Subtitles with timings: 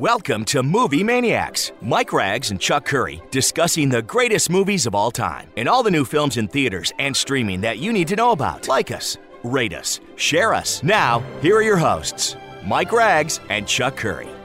[0.00, 1.72] Welcome to Movie Maniacs.
[1.82, 5.90] Mike Rags and Chuck Curry discussing the greatest movies of all time and all the
[5.90, 8.66] new films in theaters and streaming that you need to know about.
[8.66, 10.82] Like us, rate us, share us.
[10.82, 12.34] Now, here are your hosts,
[12.64, 14.39] Mike Rags and Chuck Curry.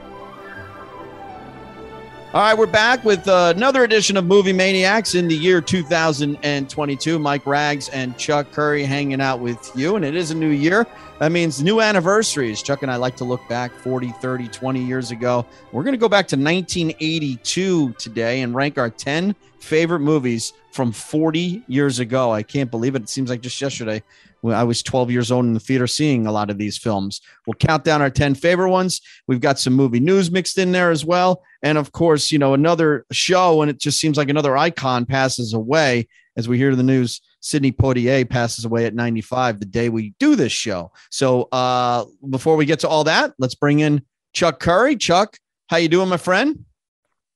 [2.36, 7.18] All right, we're back with uh, another edition of Movie Maniacs in the year 2022.
[7.18, 10.86] Mike Rags and Chuck Curry hanging out with you, and it is a new year.
[11.20, 12.62] That means new anniversaries.
[12.62, 15.46] Chuck and I like to look back 40, 30, 20 years ago.
[15.72, 20.92] We're going to go back to 1982 today and rank our 10 favorite movies from
[20.92, 22.34] 40 years ago.
[22.34, 23.04] I can't believe it.
[23.04, 24.04] It seems like just yesterday
[24.44, 27.22] I was 12 years old in the theater seeing a lot of these films.
[27.48, 29.00] We'll count down our 10 favorite ones.
[29.26, 31.42] We've got some movie news mixed in there as well.
[31.64, 35.54] And of course, you know, another show, and it just seems like another icon passes
[35.54, 40.14] away as we hear the news Sidney Poitier passes away at 95 the day we
[40.20, 40.92] do this show.
[41.10, 44.98] So uh, before we get to all that, let's bring in Chuck Curry.
[44.98, 45.38] Chuck,
[45.70, 46.66] how you doing, my friend?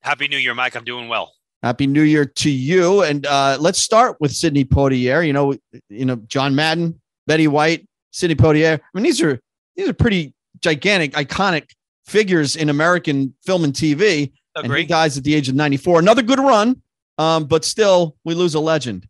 [0.02, 0.76] Happy New Year, Mike.
[0.76, 1.34] I'm doing well.
[1.64, 3.04] Happy New Year to you.
[3.04, 5.26] And uh, let's start with Sidney Poitier.
[5.26, 5.56] You know,
[5.90, 8.80] you know John Madden, Betty White, Sidney Poitier.
[8.80, 9.40] I mean, these are
[9.76, 11.70] these are pretty gigantic, iconic
[12.06, 14.32] figures in American film and TV.
[14.56, 14.70] Agree.
[14.70, 16.00] And he dies at the age of 94.
[16.00, 16.82] Another good run,
[17.18, 19.08] um, but still, we lose a legend.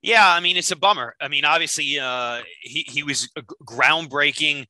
[0.00, 1.14] Yeah, I mean it's a bummer.
[1.20, 4.66] I mean, obviously, uh, he he was a groundbreaking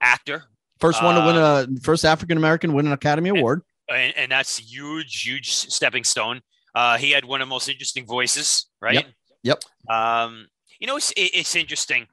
[0.00, 0.44] actor.
[0.78, 3.62] First one to win Uh, a first African American win an Academy Award.
[3.92, 6.40] And, and that's huge, huge stepping stone.
[6.74, 8.94] Uh, he had one of the most interesting voices, right?
[9.42, 9.62] Yep.
[9.88, 10.46] Um,
[10.78, 12.06] you know, it's it's interesting.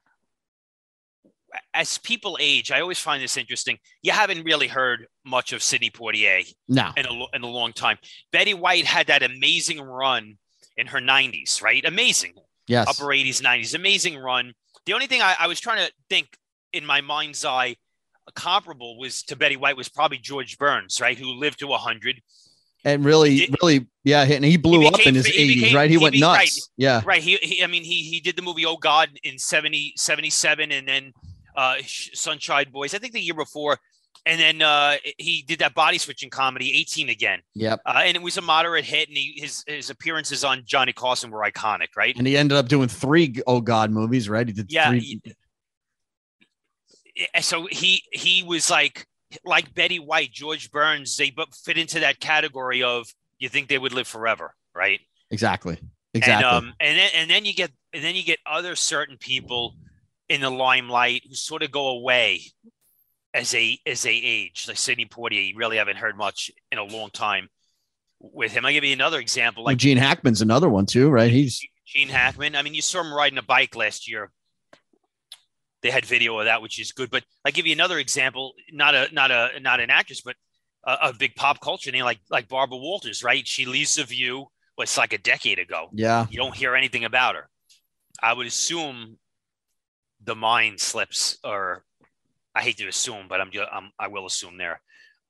[1.73, 3.79] As people age, I always find this interesting.
[4.03, 7.97] You haven't really heard much of Sidney Poitier No, in a in a long time.
[8.31, 10.37] Betty White had that amazing run
[10.77, 11.83] in her 90s, right?
[11.85, 12.33] Amazing.
[12.67, 13.75] yes, upper 80s, 90s.
[13.75, 14.53] Amazing run.
[14.85, 16.37] The only thing I, I was trying to think
[16.71, 17.75] in my mind's eye
[18.35, 21.17] comparable was to Betty White was probably George Burns, right?
[21.17, 22.21] Who lived to 100.
[22.85, 25.75] and really, He- really, yeah, and he blew up became- in his he eighties, became-
[25.75, 25.89] right?
[25.89, 26.37] He, he went nuts.
[26.37, 26.51] right.
[26.77, 27.21] Yeah, Right.
[27.21, 30.87] He, he I mean, he he did the movie Oh God in 70, 77 and
[30.87, 31.13] then
[31.57, 33.77] uh, Sunshine Boys, I think the year before.
[34.25, 37.39] And then uh, he did that body switching comedy, 18 again.
[37.55, 37.79] yep.
[37.85, 39.07] Uh, and it was a moderate hit.
[39.07, 42.15] And he, his, his appearances on Johnny Carson were iconic, right?
[42.17, 44.45] And he ended up doing three Oh God movies, right?
[44.45, 45.21] He did Yeah, three.
[47.19, 49.05] Yeah, so he he was like
[49.43, 51.17] like Betty White, George Burns.
[51.17, 51.33] They
[51.65, 53.07] fit into that category of
[53.37, 54.99] you think they would live forever, right?
[55.29, 55.77] Exactly.
[56.13, 56.33] Exactly.
[56.33, 59.75] And um and then and then you get and then you get other certain people
[60.29, 62.41] in the limelight who sort of go away
[63.33, 64.65] as they as they age.
[64.67, 67.49] Like Sidney Poitier, you really haven't heard much in a long time
[68.19, 68.65] with him.
[68.65, 71.31] I'll give you another example, like Gene Hackman's another one too, right?
[71.31, 72.55] He's Gene Hackman.
[72.55, 74.31] I mean, you saw him riding a bike last year.
[75.81, 77.09] They had video of that, which is good.
[77.09, 80.35] But I give you another example, not a not a not an actress, but
[80.85, 83.47] a, a big pop culture name like like Barbara Walters, right?
[83.47, 84.47] She leaves the View.
[84.77, 85.89] it's like a decade ago.
[85.93, 86.25] yeah.
[86.29, 87.49] You don't hear anything about her.
[88.21, 89.17] I would assume
[90.23, 91.83] the mind slips, or
[92.53, 94.81] I hate to assume, but I'm I'm, I will assume there.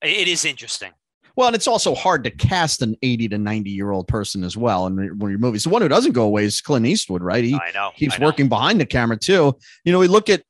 [0.01, 0.91] It is interesting.
[1.39, 4.57] Well, and it's also hard to cast an 80 to 90 year old person as
[4.57, 4.87] well.
[4.87, 7.41] And when your movies, the one who doesn't go away is Clint Eastwood, right?
[7.45, 7.91] He I know.
[7.95, 8.25] keeps I know.
[8.25, 9.57] working behind the camera too.
[9.85, 10.43] You know, we look at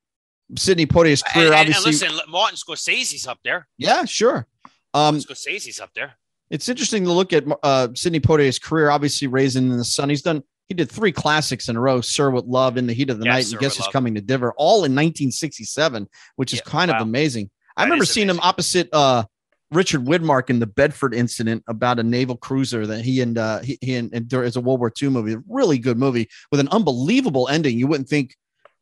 [0.57, 1.91] Sidney Poitier's career, and- and obviously.
[2.07, 3.67] listen, Martin Scorsese's up there.
[3.77, 4.47] yeah, sure.
[4.95, 6.13] Um, Scorsese's up there.
[6.50, 8.89] it's interesting to look at uh, Sidney Poitier's career.
[8.89, 10.09] Obviously, Raisin in the Sun.
[10.09, 10.41] He's done.
[10.69, 13.25] He did three classics in a row: "Sir with Love," "In the Heat of the
[13.25, 16.71] Yeah, Night," Sir and "Guess Who's Coming to Dinner," all in 1967, which is Yeah,
[16.71, 17.51] kind of amazing.
[17.77, 19.25] I That remember seeing him opposite uh,
[19.72, 23.78] Richard Widmark in the Bedford incident about a naval cruiser that he and uh, he,
[23.81, 26.68] he and, and there is a World War II movie, really good movie with an
[26.69, 27.78] unbelievable ending.
[27.78, 28.35] You wouldn't think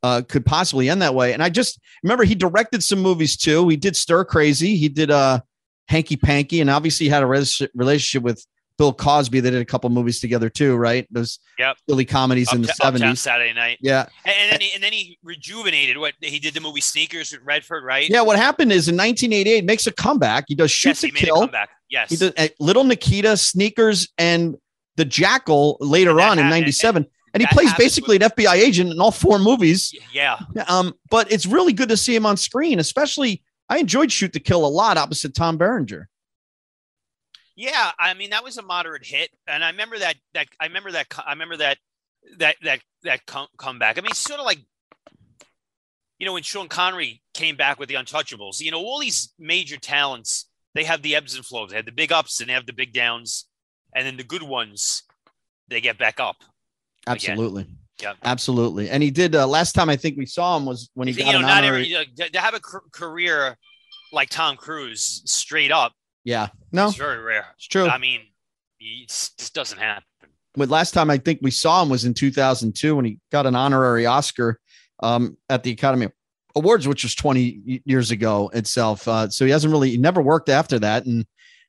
[0.03, 1.33] uh, could possibly end that way.
[1.33, 3.67] And I just remember he directed some movies too.
[3.67, 4.77] He did Stir Crazy.
[4.77, 5.41] He did uh,
[5.87, 8.45] Hanky Panky, and obviously had a res- relationship with
[8.77, 9.39] Bill Cosby.
[9.39, 11.07] They did a couple movies together too, right?
[11.11, 11.77] Those Yep.
[11.89, 13.21] silly comedies in the seventies.
[13.21, 15.97] Saturday Night, Yeah, and, and then he, and then he rejuvenated.
[15.97, 18.07] What he did the movie Sneakers with Redford, right?
[18.09, 18.21] yeah.
[18.21, 20.45] What happened is in 1988 makes a comeback.
[20.47, 21.39] He does Shoot yes, to he made a Kill.
[21.41, 21.69] comeback.
[21.89, 24.55] Yes, He did uh, Little Nikita, Sneakers, and
[24.97, 28.91] the Jackal later on in ha- and- '97, and, he plays basically an FBI agent
[28.91, 29.93] in all four movies.
[30.13, 33.41] yeah, Um, but it's really good to see him on screen, especially.
[33.69, 36.07] I enjoyed Shoot to Kill a lot opposite Tom Berenger.
[37.57, 37.91] Yeah.
[37.99, 40.15] I mean, that was a moderate hit, and I remember that.
[40.33, 41.07] That I remember that.
[41.25, 41.77] I remember that.
[42.37, 43.97] That that that come, comeback.
[43.97, 44.59] I mean, it's sort of like,
[46.19, 48.61] you know, when Sean Connery came back with the Untouchables.
[48.61, 51.71] You know, all these major talents, they have the ebbs and flows.
[51.71, 53.45] They have the big ups and they have the big downs,
[53.93, 55.03] and then the good ones,
[55.67, 56.37] they get back up.
[57.05, 57.31] Again.
[57.31, 57.67] Absolutely.
[58.01, 58.13] Yeah.
[58.23, 58.89] Absolutely.
[58.89, 61.23] And he did uh, last time I think we saw him was when he you
[61.23, 61.81] got know, an not honorary.
[61.81, 63.57] every you know, to, to have a career
[64.11, 65.93] like Tom Cruise straight up.
[66.27, 67.45] Yeah, no, It's very rare.
[67.55, 67.87] it's true.
[67.87, 68.19] I mean,
[68.81, 70.03] it just doesn't happen.
[70.55, 73.55] But last time I think we saw him was in 2002 when he got an
[73.55, 74.59] honorary Oscar
[75.01, 76.09] um, at the Academy
[76.53, 79.07] Awards, which was 20 years ago itself.
[79.07, 81.05] Uh, so he hasn't really, he never worked after that.
[81.05, 81.25] And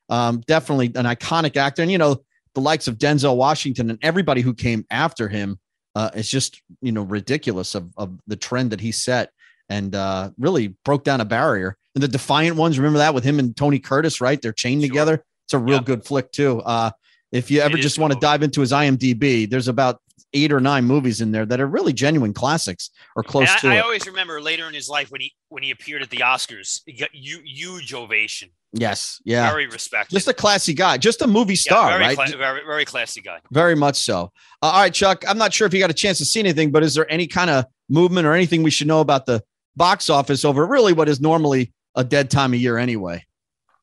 [0.09, 1.81] um, definitely an iconic actor.
[1.81, 2.21] And, you know,
[2.53, 5.57] the likes of Denzel Washington and everybody who came after him
[5.95, 9.31] uh, is just, you know, ridiculous of, of the trend that he set
[9.69, 11.77] and uh, really broke down a barrier.
[11.95, 14.41] And the Defiant ones, remember that with him and Tony Curtis, right?
[14.41, 14.89] They're chained Sure.
[14.89, 15.23] together.
[15.45, 15.83] It's a real Yeah.
[15.83, 16.61] good flick, too.
[16.61, 16.91] Uh,
[17.31, 19.99] if you ever is just want to dive into his IMDb, there's about
[20.33, 23.67] eight or nine movies in there that are really genuine classics or close And to
[23.69, 23.83] I, I it.
[23.83, 26.93] always remember later in his life when he when he appeared at the Oscars, he
[26.93, 28.49] got hu- huge ovation.
[28.73, 30.13] yes, yeah, Very respected.
[30.13, 32.15] just a classy guy, just a movie Yeah, star, very right?
[32.29, 33.39] cla- very, very classy guy.
[33.51, 34.31] Very much so.
[34.61, 35.23] Uh, all right, Chuck.
[35.27, 37.25] I'm not sure if you got a chance to see anything, but is there any
[37.25, 39.41] kind of movement or anything we should know about the
[39.75, 43.25] box office over really what is normally a dead time of year anyway?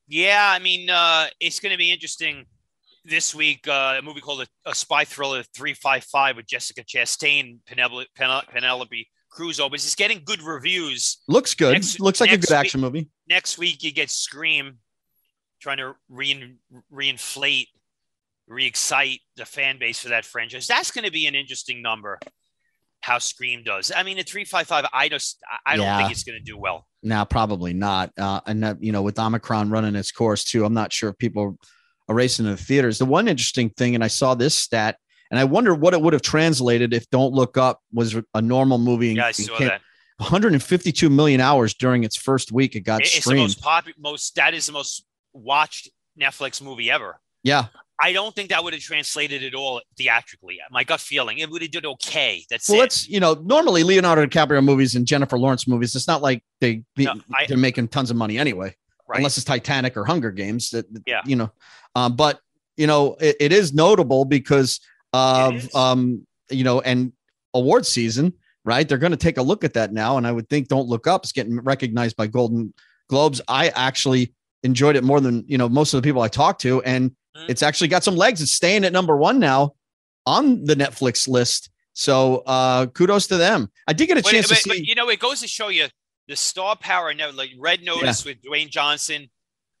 [0.07, 2.45] Yeah, I mean, uh, it's going to be interesting
[3.05, 3.67] this week.
[3.67, 9.07] Uh, a movie called a, a Spy Thriller 355 with Jessica Chastain, Penelope, Pen- Penelope
[9.29, 9.85] Cruz opens.
[9.85, 11.17] It's getting good reviews.
[11.27, 11.73] Looks good.
[11.73, 13.09] Next- Looks like a good week- action movie.
[13.29, 14.77] Next week, you get Scream
[15.61, 16.57] trying to rein,
[16.91, 17.67] reinflate,
[18.47, 20.67] re-excite the fan base for that franchise.
[20.67, 22.19] That's going to be an interesting number.
[23.01, 23.91] How Scream does.
[23.95, 25.97] I mean, at 355, I just I I don't Yeah.
[25.99, 26.87] think it's going to do well.
[27.03, 28.11] Now, probably not.
[28.17, 31.57] Uh, and you know, with Omicron running its course too, I'm not sure if people
[32.09, 32.97] are racing to the theaters.
[32.97, 34.97] The one interesting thing, and I saw this stat,
[35.29, 38.77] and I wonder what it would have translated if Don't Look Up was a normal
[38.77, 39.09] movie.
[39.13, 39.81] Yeah, I saw that.
[40.19, 42.75] 152 million hours during its first week.
[42.75, 45.89] It got It- It's the most popular, most that is the most watched
[46.19, 47.19] Netflix movie ever.
[47.43, 47.67] yeah.
[47.99, 50.59] I don't think that would have translated at all theatrically.
[50.69, 52.45] My gut feeling, it would have did okay.
[52.49, 52.85] That's Well, it.
[52.85, 55.95] it's you know normally Leonardo DiCaprio movies and Jennifer Lawrence movies.
[55.95, 58.75] It's not like they be, No, I- they're making tons of money anyway.
[59.07, 59.17] right.
[59.17, 60.69] unless it's Titanic or Hunger Games.
[60.71, 61.21] That Yeah.
[61.25, 61.51] you know,
[61.95, 62.39] um, but
[62.75, 64.79] you know, it, it is notable because
[65.13, 67.13] of um, you know, and
[67.55, 68.33] award season,
[68.63, 68.87] right?
[68.87, 71.07] They're going to take a look at that now, and I would think Don't Look
[71.07, 72.73] Up is getting recognized by Golden
[73.09, 73.41] Globes.
[73.47, 74.33] I actually
[74.63, 77.15] enjoyed it more than you know most of the people I talked to, and.
[77.47, 78.41] It's actually got some legs.
[78.41, 79.73] It's staying at number one now
[80.25, 81.69] on the Netflix list.
[81.93, 83.71] So uh kudos to them.
[83.87, 84.85] I did get a But- chance but, to but, see.
[84.87, 85.87] you know, it goes to show you
[86.27, 87.13] the star power.
[87.13, 89.29] Now, like Red Notice with Dwayne Johnson,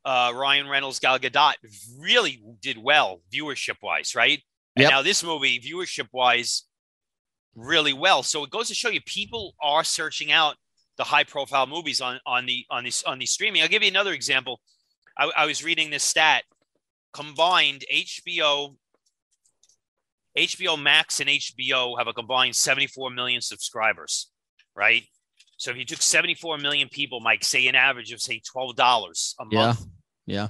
[0.05, 1.53] uh, Ryan Reynolds, Gal Gadot
[1.99, 4.41] really did well viewership wise, right?
[4.75, 4.91] And Yep.
[4.91, 6.63] now this movie, viewership wise,
[7.55, 8.23] really well.
[8.23, 10.55] So it goes to show you people are searching out
[10.97, 13.61] the high profile movies on on the on these on the streaming.
[13.61, 14.61] I'll give you another example.
[15.17, 16.43] I, I was reading this stat
[17.17, 18.75] combined HBO.
[20.37, 24.29] HBO Max and HBO have a combined 74 million subscribers,
[24.75, 25.03] right?
[25.57, 29.45] So if you took 74 million people, Mike, say an average of say $12 a
[29.45, 29.51] month.
[29.51, 29.73] Yeah.
[30.25, 30.47] yeah,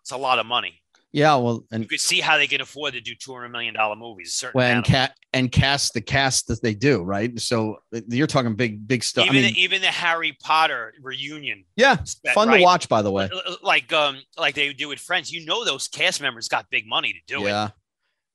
[0.00, 0.80] it's a lot of money.
[1.12, 1.34] Yeah.
[1.36, 4.34] Well, and You could see how they can afford to do $200 million movies.
[4.34, 7.38] certain amount of cat and cast the cast that they do, right?
[7.40, 7.78] So
[8.08, 9.26] you're talking big, big stuff.
[9.26, 11.96] even I mean, the, even the Harry Potter reunion, yeah,
[12.34, 12.58] fun right?
[12.58, 13.28] to watch, by the way.
[13.62, 15.30] like um like they do with Friends.
[15.32, 17.50] You know those cast members got big money to do it.
[17.50, 17.70] Yeah.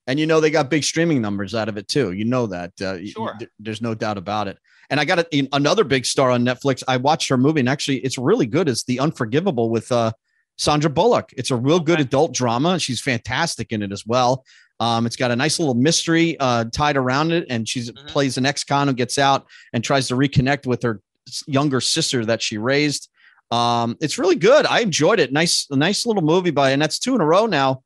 [0.06, 2.12] And you know they got big streaming numbers out of it too.
[2.12, 2.74] You know that.
[2.82, 3.36] Uh, Sure.
[3.40, 4.58] th- there's no doubt about it.
[4.90, 6.84] And I got a, another big star on Netflix.
[6.88, 8.68] I watched her movie, and actually, it's really good.
[8.68, 10.12] It's The Unforgivable with uh,
[10.58, 11.32] Sandra Bullock.
[11.36, 12.80] It's a real good adult drama.
[12.80, 14.46] She's fantastic in it as well.
[14.80, 18.08] Um, it's got a nice little mystery uh, tied around it, and she's Mhm.
[18.08, 21.02] plays an ex-con who gets out and tries to reconnect with her
[21.48, 23.10] younger sister that she raised.
[23.52, 24.66] Um, it's really good.
[24.66, 25.32] I enjoyed it.
[25.32, 27.84] Nice, nice little movie by, and that's two in a row now.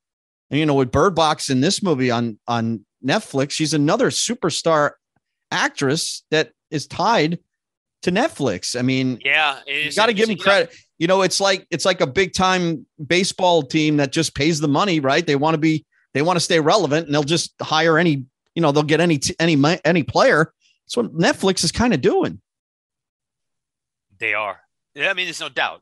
[0.50, 4.92] And you know, with Bird Box in this movie on on Netflix, she's another superstar
[5.52, 7.40] actress that is tied
[8.04, 8.78] to Netflix.
[8.78, 10.38] I mean, Yeah, you got to give him interesting.
[10.38, 10.76] You know, credit.
[11.00, 14.68] You know, it's like it's like a big time baseball team that just pays the
[14.68, 15.26] money, right?
[15.26, 18.26] They want to be they want to stay relevant, and they'll just hire any.
[18.56, 20.52] You know, they'll get any any any player.
[20.86, 22.42] That's what Netflix is kind of doing.
[24.20, 24.60] They are.
[24.96, 25.82] Yeah, I mean, there's no doubt.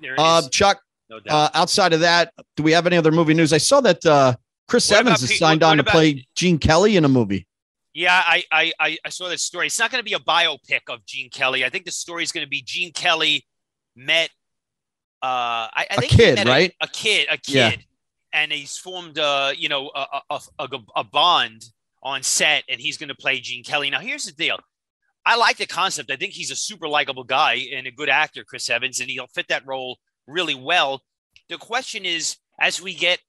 [0.00, 1.34] There is Uh, Chuck, no doubt.
[1.54, 3.52] uh, outside of that, do we have any other movie news?
[3.52, 4.34] I saw that uh,
[4.68, 7.46] Chris What Evans is signed on to play Gene Kelly in a movie.
[7.94, 9.66] Yeah, I, I I saw that story.
[9.66, 11.64] It's not going to be a biopic of Gene Kelly.
[11.64, 13.44] I think the story is going to be Gene Kelly
[13.94, 14.30] met
[15.22, 16.74] uh I, I A think he kid, right?
[16.80, 17.76] A, kid, a kid, Yeah.
[18.32, 21.64] and he's formed uh you know a a, a, a bond
[22.02, 23.88] on set, and he's going to play Gene Kelly.
[23.90, 24.58] Now, here's the deal.
[25.24, 26.10] I like the concept.
[26.10, 29.28] I think he's a super likable guy and a good actor, Chris Evans, and he'll
[29.28, 31.02] fit that role really well.
[31.48, 33.20] The question is, as we get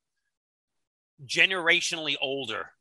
[1.25, 2.71] generationally older,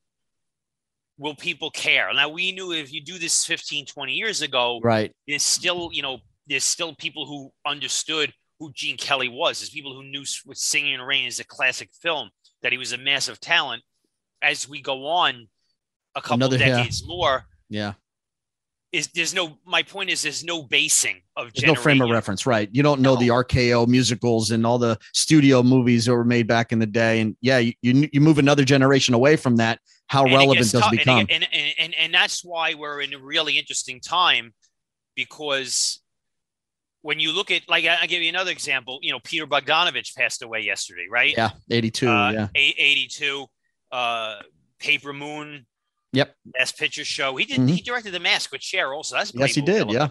[1.23, 2.13] will people care?
[2.13, 5.13] Now, we knew if you do this 15, 20 years ago, Right.
[5.29, 9.95] there's still, you know, there's still people who understood who Gene Kelly was, as people
[9.95, 12.31] who knew what Singing in the Rain is a classic film,
[12.63, 13.83] that he was a massive talent.
[14.43, 15.49] As we go on
[16.17, 16.77] a couple Another- yeah.
[16.77, 17.95] decades more, Yeah.
[18.93, 22.45] is there's no my point is there's no basing of There's no frame of reference,
[22.47, 22.69] right?
[22.73, 26.73] You don't know the RKO musicals and all the studio movies that were made back
[26.73, 27.21] in the day.
[27.21, 29.79] And yeah, you you, you move another generation away from that.
[30.09, 31.27] How And relevant does it become?
[31.31, 34.53] And, and, and, and that's why we're in a really interesting time
[35.15, 36.01] because
[37.03, 38.99] when you look at, like, I- I'll give you another example.
[39.03, 41.35] You know, Peter Bogdanovich passed away yesterday, right?
[41.37, 42.09] yeah, 82.
[42.09, 42.49] Uh, yeah.
[42.55, 43.47] 82.
[43.91, 44.37] Uh,
[44.79, 45.67] Paper Moon.
[46.13, 46.35] Yep.
[46.45, 47.37] Best Picture Show.
[47.37, 47.59] He did.
[47.61, 47.71] Mhm.
[47.71, 48.93] He directed The Mask with Cher.
[48.93, 49.73] Also, that's Yes, he movie.
[49.73, 50.09] Did, yeah.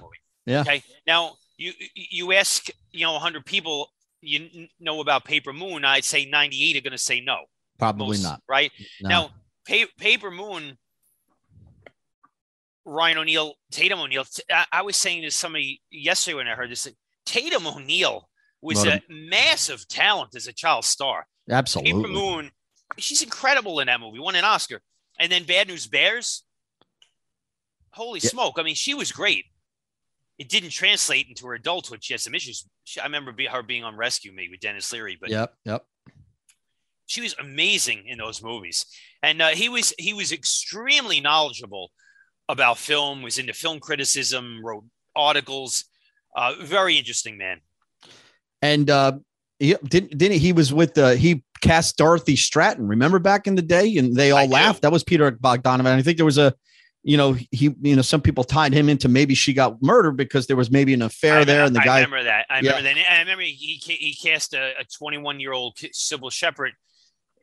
[0.47, 0.61] Yeah.
[0.61, 0.81] Okay.
[1.05, 5.85] Now you you ask you know 100 people you know about Paper Moon.
[5.85, 7.37] I'd say 98 are going to say no.
[7.77, 8.41] Probably most, not.
[8.49, 8.71] Right
[9.01, 9.09] No.
[9.09, 9.29] now,
[9.67, 10.77] pa- Paper Moon.
[12.83, 14.25] Ryan O'Neal, Tatum O'Neal.
[14.25, 16.87] t- I, I was saying to somebody yesterday when I heard this.
[17.25, 18.27] Tatum O'Neal
[18.61, 21.27] was a- massive talent as a child star.
[21.49, 21.93] Absolutely.
[21.93, 22.51] Paper Moon,
[22.97, 24.19] she's incredible in that movie.
[24.19, 24.81] Won an Oscar.
[25.19, 26.43] And then Bad News Bears.
[27.91, 28.29] Holy Yeah.
[28.29, 28.55] smoke!
[28.57, 29.45] I mean, she was great.
[30.39, 32.03] It didn't translate into her adulthood.
[32.03, 32.67] She had some issues.
[32.85, 35.53] She, I remember be, her being on Rescue Me with Denis Leary, but Yep.
[35.65, 35.85] Yep.
[37.05, 38.85] she was amazing in those movies.
[39.23, 41.91] And uh, he was he was extremely knowledgeable
[42.49, 43.21] about film.
[43.21, 44.61] Was into film criticism.
[44.63, 44.85] Wrote
[45.15, 45.85] articles.
[46.35, 47.59] Uh, very interesting man.
[48.61, 49.13] And uh
[49.59, 53.61] he didn't didn't he was with the he cast Dorothy Stratton, remember back in the
[53.61, 53.97] day?
[53.97, 54.53] And they all I do.
[54.53, 54.81] laughed.
[54.81, 55.85] That was Peter Bogdanovich.
[55.85, 56.53] I think there was a
[57.03, 60.45] you know, he, you know, some people tied him into maybe she got murdered because
[60.45, 61.95] there was maybe an affair I, there, and the I guy.
[61.95, 62.45] remember that.
[62.47, 62.75] I Yeah.
[62.77, 63.11] remember that.
[63.11, 66.73] I remember he he cast a 21 year old Cybill Shepherd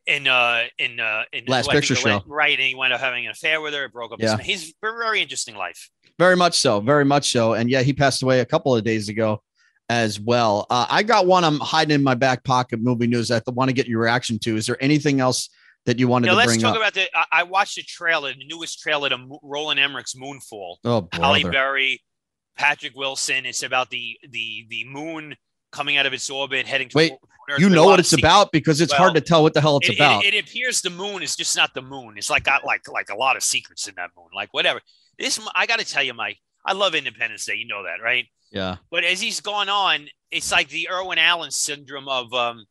[0.09, 2.29] in uh in uh in Last Picture it went- Show.
[2.29, 2.59] right?
[2.59, 3.85] And he wound up having an affair with her.
[3.85, 4.21] It broke up.
[4.21, 4.37] Yeah.
[4.39, 5.89] His, he's very interesting life.
[6.19, 6.81] Very much so.
[6.81, 7.53] Very much so.
[7.55, 9.43] And yeah, he passed away a couple of days ago
[9.89, 10.67] as well.
[10.69, 13.69] Uh, I got one I'm hiding in my back pocket movie news that I want
[13.69, 14.57] to get your reaction to.
[14.57, 15.49] Is there anything else
[15.87, 16.77] that you wanted Now to let's bring talk up?
[16.79, 17.07] about the.
[17.31, 20.77] I, watched the trailer, the newest trailer to Roland Emmerich's Moonfall.
[20.85, 21.51] oh, brother.
[21.51, 22.03] Berry,
[22.57, 23.47] Patrick Wilson.
[23.47, 25.37] It's about the the the moon
[25.71, 26.89] coming out of its orbit, heading.
[26.95, 27.21] Wait, toward
[27.51, 27.61] Earth.
[27.61, 29.61] You There are a know what it's about because it's hard to tell what the
[29.61, 30.25] hell it's It, it- about.
[30.25, 32.15] It, appears the moon is just not the moon.
[32.17, 34.29] It's like got like like a lot of secrets in that moon.
[34.35, 34.81] Like whatever.
[35.19, 36.39] This I got to tell you, Mike.
[36.65, 37.55] I love Independence Day.
[37.57, 38.27] You know that, right?
[38.53, 38.77] yeah.
[38.91, 42.65] But as he's gone on, it's like the Irwin Allen syndrome of um,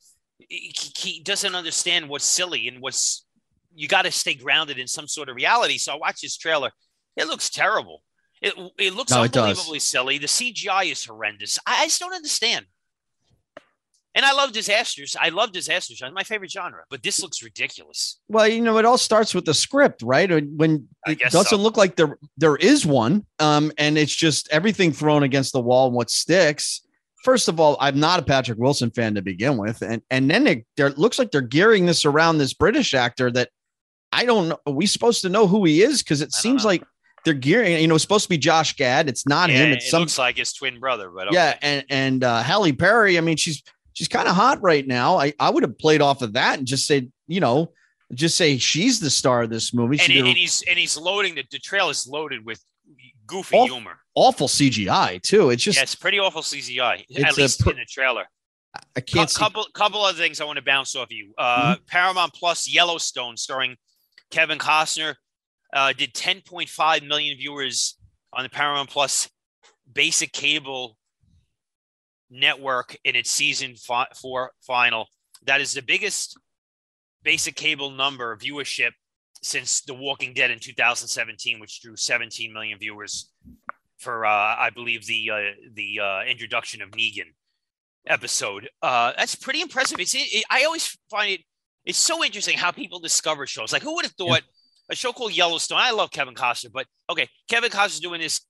[0.50, 3.26] he, he doesn't understand what's silly and what's
[3.74, 5.78] you got to stay grounded in some sort of reality.
[5.78, 6.72] So I watched this trailer.
[7.16, 8.04] It looks terrible.
[8.42, 10.18] It it looks No, it unbelievably silly.
[10.20, 11.58] The CGI is horrendous.
[11.66, 12.66] I, I just don't understand.
[14.18, 15.16] And I love disasters.
[15.22, 16.02] I love disasters.
[16.02, 16.82] It's my favorite genre.
[16.90, 18.20] But this looks ridiculous.
[18.28, 20.44] Well, you know, it all starts with the script, right?
[20.56, 21.56] When it doesn't so.
[21.56, 25.86] look like there there is one, um, and it's just everything thrown against the wall
[25.86, 26.82] and what sticks.
[27.24, 30.48] First of all, I'm not a Patrick Wilson fan to begin with, and and then
[30.48, 33.50] it there looks like they're gearing this around this British actor that
[34.12, 34.58] I don't know.
[34.66, 36.02] Are we supposed to know who he is?
[36.02, 36.70] Because it seems know.
[36.70, 36.84] like
[37.24, 37.80] they're gearing.
[37.80, 39.10] You know, it's supposed to be Josh Gad.
[39.10, 39.72] It's not Yeah, him.
[39.74, 41.12] it It's some looks like his twin brother.
[41.12, 41.36] But okay.
[41.36, 43.18] yeah, and and uh, Halle Berry.
[43.18, 43.62] I mean, she's
[43.98, 45.18] she's kind of hot right now.
[45.18, 47.72] I I would have played off of that and just said, you know,
[48.14, 49.94] just say she's the star of this movie.
[49.96, 52.64] and, She he- did and he's and he's loading the, the trail is loaded with
[53.26, 53.98] goofy Oh, humor.
[54.16, 55.50] awful CGI too.
[55.50, 58.26] It's just yeah, it's pretty awful CGI, at least pr- in the trailer.
[58.96, 61.34] I can't couple couple other things I want to bounce off you.
[61.38, 61.84] Uh, Mm-hmm.
[61.88, 63.76] Paramount Plus Yellowstone, starring
[64.30, 65.16] Kevin Costner,
[65.74, 67.98] uh, did 10.5 million viewers
[68.34, 69.30] on the Paramount Plus
[69.92, 70.98] basic cable
[72.30, 75.08] network in its season fi- four final.
[75.46, 76.38] That is the biggest
[77.24, 78.92] basic cable number viewership
[79.42, 83.32] since The Walking Dead in 2017, which drew 17 million viewers
[83.98, 85.40] for uh, I believe the uh,
[85.74, 87.34] the uh, introduction of Negan
[88.06, 88.70] episode.
[88.82, 90.00] Uh, that's pretty impressive.
[90.00, 91.42] It's it, I always find it
[91.88, 93.72] it's so interesting how people discover shows.
[93.72, 94.42] Like who would have thought
[94.90, 95.80] a show called Yellowstone?
[95.80, 98.42] I love Kevin Costner, but okay, Kevin Costner's doing this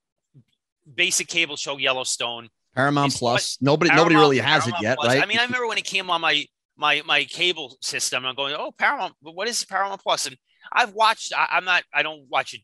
[0.94, 2.50] basic cable show Yellowstone.
[2.78, 3.58] Paramount it's Plus.
[3.60, 5.14] Nobody nobody really has Paramount it yet, Plus.
[5.16, 5.24] right?
[5.24, 6.46] I mean, I remember when it came on my
[6.78, 8.26] my my cable system.
[8.26, 9.14] I'm going, oh, Paramount.
[9.22, 10.28] But what is Paramount Plus?
[10.28, 10.38] And
[10.72, 11.34] I've watched.
[11.36, 11.84] I, I'm not.
[11.94, 12.62] I don't watch it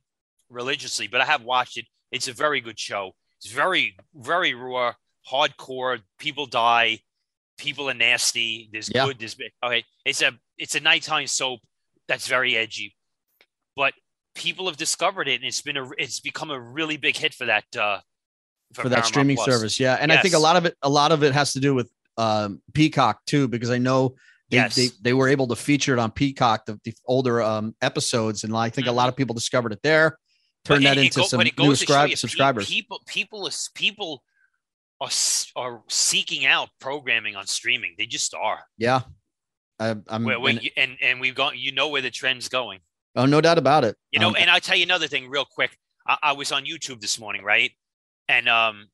[0.49, 1.85] religiously, but I have watched it.
[2.11, 3.11] It's a very good show.
[3.41, 4.93] It's very very raw,
[5.29, 5.99] hardcore.
[6.19, 6.99] People die.
[7.57, 8.69] People are nasty.
[8.71, 9.05] There's Yeah.
[9.05, 9.19] good.
[9.19, 9.49] There's bad.
[9.63, 9.83] Okay.
[10.05, 11.59] It's a it's a nighttime soap
[12.07, 12.95] that's very edgy,
[13.75, 13.93] but
[14.35, 17.45] people have discovered it, and it's been a it's become a really big hit for
[17.45, 17.99] that uh,
[18.73, 19.45] for that streaming Plus.
[19.47, 19.79] service.
[19.79, 21.73] Yeah, and I think a lot of it a lot of it has to do
[21.73, 24.15] with um, Peacock too, because I know
[24.49, 24.75] they, Yes.
[24.75, 28.55] they they were able to feature it on Peacock the, the older um, episodes, and
[28.55, 30.17] I think a lot of people discovered it there,
[30.65, 32.67] But turned it- that into go- some but new goes subscribe- you, subscribers.
[32.69, 34.23] People, people, is- people
[35.01, 35.09] are
[35.55, 37.95] are seeking out programming on streaming.
[37.97, 38.59] They just are.
[38.77, 39.01] Yeah,
[39.79, 41.53] I, am where and, and and we've gone.
[41.57, 42.79] You know where the trend's going.
[43.15, 43.95] Oh, no doubt about it.
[44.11, 45.77] You know, um, and I'll tell you another thing real quick.
[46.07, 47.71] I, I was on YouTube this morning, right?
[48.27, 48.87] And um,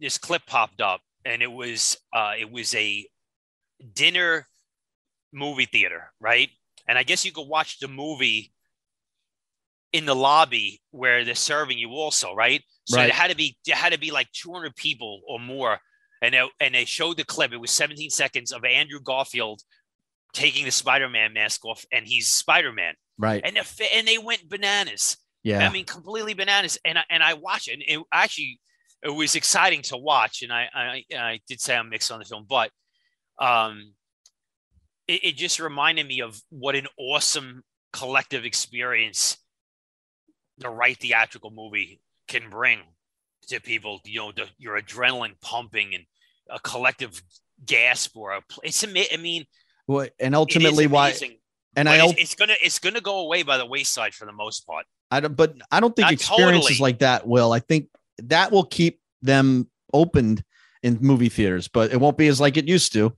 [0.00, 3.06] this clip popped up, and it was uh, it was a
[3.92, 4.46] dinner
[5.32, 6.50] movie theater, right?
[6.86, 8.52] And I guess you could watch the movie
[9.92, 12.62] in the lobby where they're serving you also, right?
[12.86, 13.08] So right.
[13.08, 15.78] it had to be it had to be like 200 people or more,
[16.20, 17.52] and it, and they showed the clip.
[17.52, 19.62] It was 17 seconds of Andrew Garfield
[20.34, 23.40] taking the Spider-Man mask off, and he's Spider-Man, right?
[23.44, 25.16] And the, and they went bananas.
[25.44, 26.78] Yeah, I mean completely bananas.
[26.84, 27.74] And I, and I watch it.
[27.74, 28.58] And it actually
[29.02, 30.42] it was exciting to watch.
[30.42, 32.70] And I I, I did say I'm mixed on the film, but
[33.38, 33.92] um,
[35.06, 39.36] it, it just reminded me of what an awesome collective experience
[40.58, 42.80] the right theatrical movie can bring
[43.48, 44.00] to people.
[44.04, 46.04] You know, the, your adrenaline pumping and
[46.50, 47.22] a collective
[47.64, 48.40] gasp or a.
[48.62, 49.44] It's I mean,
[49.86, 51.14] well, and ultimately why.
[51.76, 54.66] And I, it's, it's, gonna it's gonna go away by the wayside for the most
[54.66, 54.86] part.
[55.10, 56.86] I don't, but I don't think Not experiences totally.
[56.86, 57.52] like that will.
[57.52, 57.88] I think
[58.18, 60.44] that will keep them opened
[60.82, 63.16] in movie theaters, but it won't be as like it used to.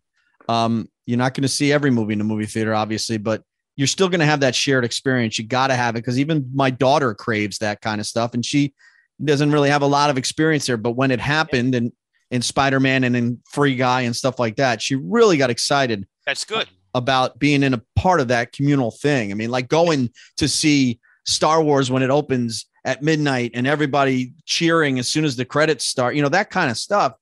[0.49, 3.43] Um, you're not going to see every movie in a movie theater, obviously, but
[3.77, 5.39] you're still going to have that shared experience.
[5.39, 8.45] You got to have it because even my daughter craves that kind of stuff, and
[8.45, 8.75] she
[9.23, 10.77] doesn't really have a lot of experience there.
[10.77, 11.93] But when it happened, and
[12.31, 16.07] in Spider Man and in Free Guy and stuff like that, she really got excited.
[16.25, 19.31] That's good about being in a part of that communal thing.
[19.31, 24.33] I mean, like going to see Star Wars when it opens at midnight and everybody
[24.45, 26.17] cheering as soon as the credits start.
[26.17, 27.15] You know that kind of stuff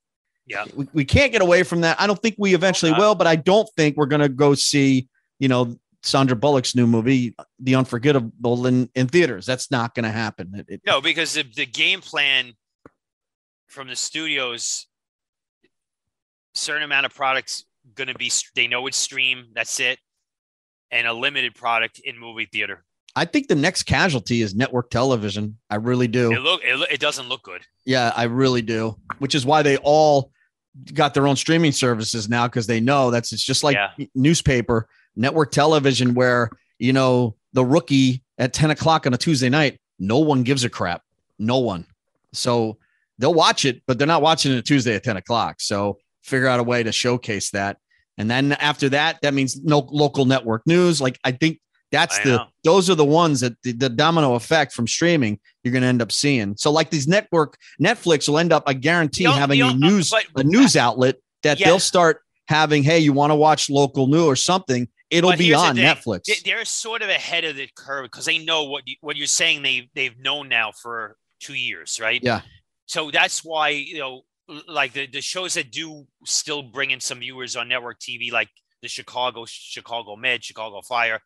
[0.47, 0.65] yeah.
[0.75, 2.01] We, we can't get away from that.
[2.01, 4.55] I don't think we eventually oh, will, but I don't think we're going to go
[4.55, 9.47] see, you know, Sandra Bullock's new movie, The Unforgettable, in, in theaters.
[9.47, 10.55] That's not going to happen.
[10.55, 12.53] It, it, no, because the, the game plan
[13.69, 14.87] from the studios,
[16.53, 17.65] certain amount of products
[17.95, 19.47] going to be, they know it's stream.
[19.55, 19.99] That's it.
[20.91, 22.85] And a limited product in movie theater.
[23.17, 25.59] I think the next casualty is network television.
[25.71, 26.33] I really do.
[26.33, 27.63] It look it, it doesn't look good.
[27.85, 28.97] Yeah, I really do.
[29.19, 30.33] Which is why they all
[30.93, 34.07] got their own streaming services now because they know that's it's just like yeah.
[34.17, 39.81] newspaper, network television, where you know the rookie at 10 o'clock on a Tuesday night,
[39.99, 41.03] no one gives a crap.
[41.39, 41.87] No one.
[42.33, 42.79] So
[43.19, 45.61] they'll watch it, but they're not watching it Tuesday at 10 o'clock.
[45.61, 47.79] So figure out a way to showcase that.
[48.19, 51.01] And then after that, that means no local network news.
[51.01, 51.61] Like I think
[51.91, 52.47] that's I the know.
[52.65, 56.03] those are the ones that the, the domino effect from streaming you're going to end
[56.03, 56.57] up seeing.
[56.57, 60.45] So like these network Netflix will end up, I guarantee, having a news but, a
[60.45, 61.67] news outlet that yeah.
[61.67, 62.83] they'll start having.
[62.83, 64.89] Hey, you want to watch local news or something?
[65.11, 66.43] It'll but be on Netflix.
[66.45, 69.63] They're sort of ahead of the curve because they know what you, what you're saying.
[69.63, 72.21] They they've known now for two years, right?
[72.23, 72.41] Yeah.
[72.87, 74.23] So that's why you know,
[74.69, 78.49] like the, the shows that do still bring in some viewers on network TV, like
[78.83, 81.21] the Chicago Chicago Med, Chicago Fire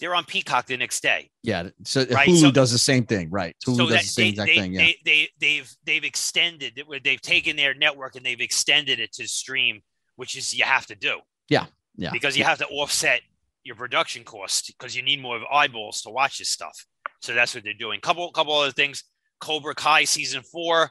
[0.00, 1.30] they're on Peacock the next day.
[1.42, 1.68] Yeah.
[1.84, 2.28] So right?
[2.28, 3.54] Hulu so, does the same thing, right?
[3.66, 4.72] Hulu so does the same they, exact they, thing.
[4.72, 4.80] Yeah.
[4.80, 7.04] They, they, they've they've extended it.
[7.04, 9.80] They've taken their network and they've extended it to stream,
[10.16, 11.20] which is you have to do.
[11.48, 11.66] Yeah.
[11.96, 12.10] Yeah.
[12.12, 12.50] Because you yeah.
[12.50, 13.20] have to offset
[13.62, 16.84] your production cost because you need more eyeballs to watch this stuff.
[17.22, 18.00] So that's what they're doing.
[18.00, 19.04] Couple couple other things.
[19.40, 20.90] Cobra Kai season four,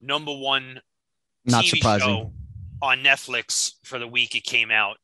[0.00, 0.80] number one
[1.44, 2.08] Not TV surprising.
[2.08, 2.32] show
[2.82, 4.98] on Netflix for the week it came out.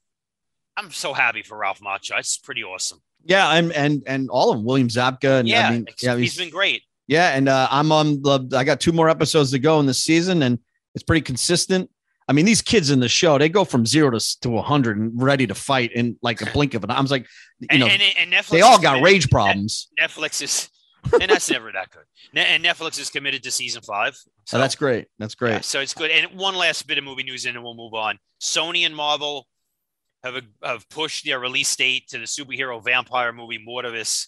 [0.77, 2.19] I'm so happy for Ralph Macchio.
[2.19, 3.01] It's pretty awesome.
[3.25, 5.41] Yeah, and and and all of them, William Zabka.
[5.41, 6.83] And, yeah, I mean, yeah, he's, he's been great.
[7.07, 8.49] Yeah, and uh, I'm on the.
[8.57, 10.59] I got two more episodes to go in the season, and
[10.95, 11.91] it's pretty consistent.
[12.29, 15.21] I mean, these kids in the show, they go from zero to to 100 and
[15.21, 16.91] ready to fight in like a blink of an.
[16.91, 16.97] Eye.
[16.97, 17.27] I was like,
[17.59, 19.89] you and, know, and, and Netflix they all got rage problems.
[20.01, 20.69] Netflix is,
[21.21, 22.05] and that's never that good.
[22.35, 24.17] And Netflix is committed to season five.
[24.47, 25.07] So oh, that's great.
[25.19, 25.53] That's great.
[25.53, 26.11] Yeah, so it's good.
[26.11, 28.19] And one last bit of movie news, and then we'll move on.
[28.41, 29.47] Sony and Marvel
[30.25, 34.27] have, have pushed their release date to the superhero vampire movie Morbius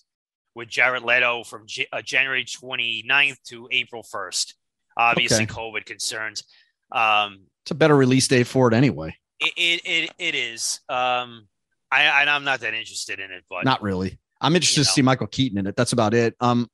[0.54, 4.54] with Jared Leto from J- uh, January 29th to April 1st.
[4.96, 5.54] Obviously, okay.
[5.54, 6.44] COVID concerns.
[6.90, 9.16] Um, it's a better release date for it anyway.
[9.40, 10.80] It, it, it, it is.
[10.88, 11.48] Um,
[11.90, 14.18] I, I'm not that interested in it, but not really.
[14.42, 14.88] I'm interested you know.
[14.88, 15.76] to see Michael Keaton in it.
[15.76, 16.34] That's about it.
[16.40, 16.68] Um,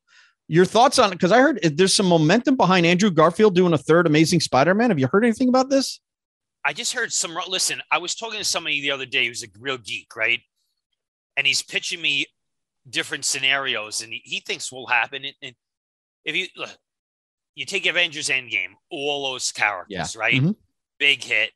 [0.49, 1.17] your thoughts on it?
[1.17, 4.91] Because I heard there's some momentum behind Andrew Garfield doing a third Amazing Spider-Man.
[4.91, 6.01] Have you heard anything about this?
[6.65, 7.37] I just heard some.
[7.49, 10.41] Listen, I was talking to somebody the other day who's a real geek, right?
[11.37, 12.27] And he's pitching me
[12.89, 15.25] different scenarios, and he, he thinks will happen.
[15.25, 15.55] And, and
[16.25, 16.77] if you look,
[17.55, 20.21] you take Avengers Endgame, all those characters, yeah.
[20.21, 20.35] right?
[20.35, 20.51] Mm-hmm.
[20.99, 21.51] Big hit,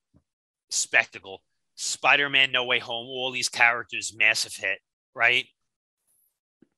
[0.70, 1.42] spectacle.
[1.74, 4.78] Spider Man No Way Home, all these characters, massive hit,
[5.14, 5.46] right?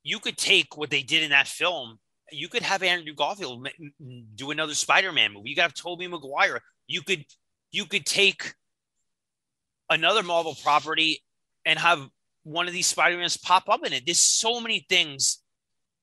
[0.05, 1.99] You could take what they did in that film.
[2.31, 3.69] You could have Andrew Garfield
[4.37, 5.51] do another Spider Man movie.
[5.51, 7.25] You could have Tobey Maguire you could
[7.71, 8.55] you could take
[9.91, 11.23] another Marvel property
[11.65, 12.09] and have
[12.43, 14.05] one of these Spider-Mans pop up in it.
[14.05, 15.43] There's so many things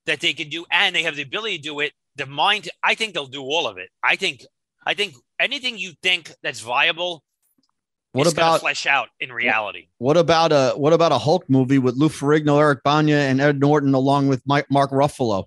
[0.06, 1.94] that they can do, and they have the ability to do it.
[2.16, 3.90] The mind, I think they'll do all of it.
[4.04, 4.44] I think,
[4.86, 7.24] I think anything you think that's viable,
[8.13, 9.88] What gonna about flesh out in reality?
[9.97, 13.60] what about a what about a Hulk movie with Lou Ferrigno, Eric Bana, and Ed
[13.60, 15.45] Norton along with Mike, Mark Ruffalo?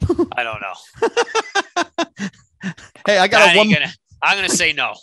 [0.36, 1.08] I don't know.
[3.06, 3.72] Hey, I got That a ain't one.
[3.72, 3.92] gonna-
[4.22, 4.94] I'm going to say no.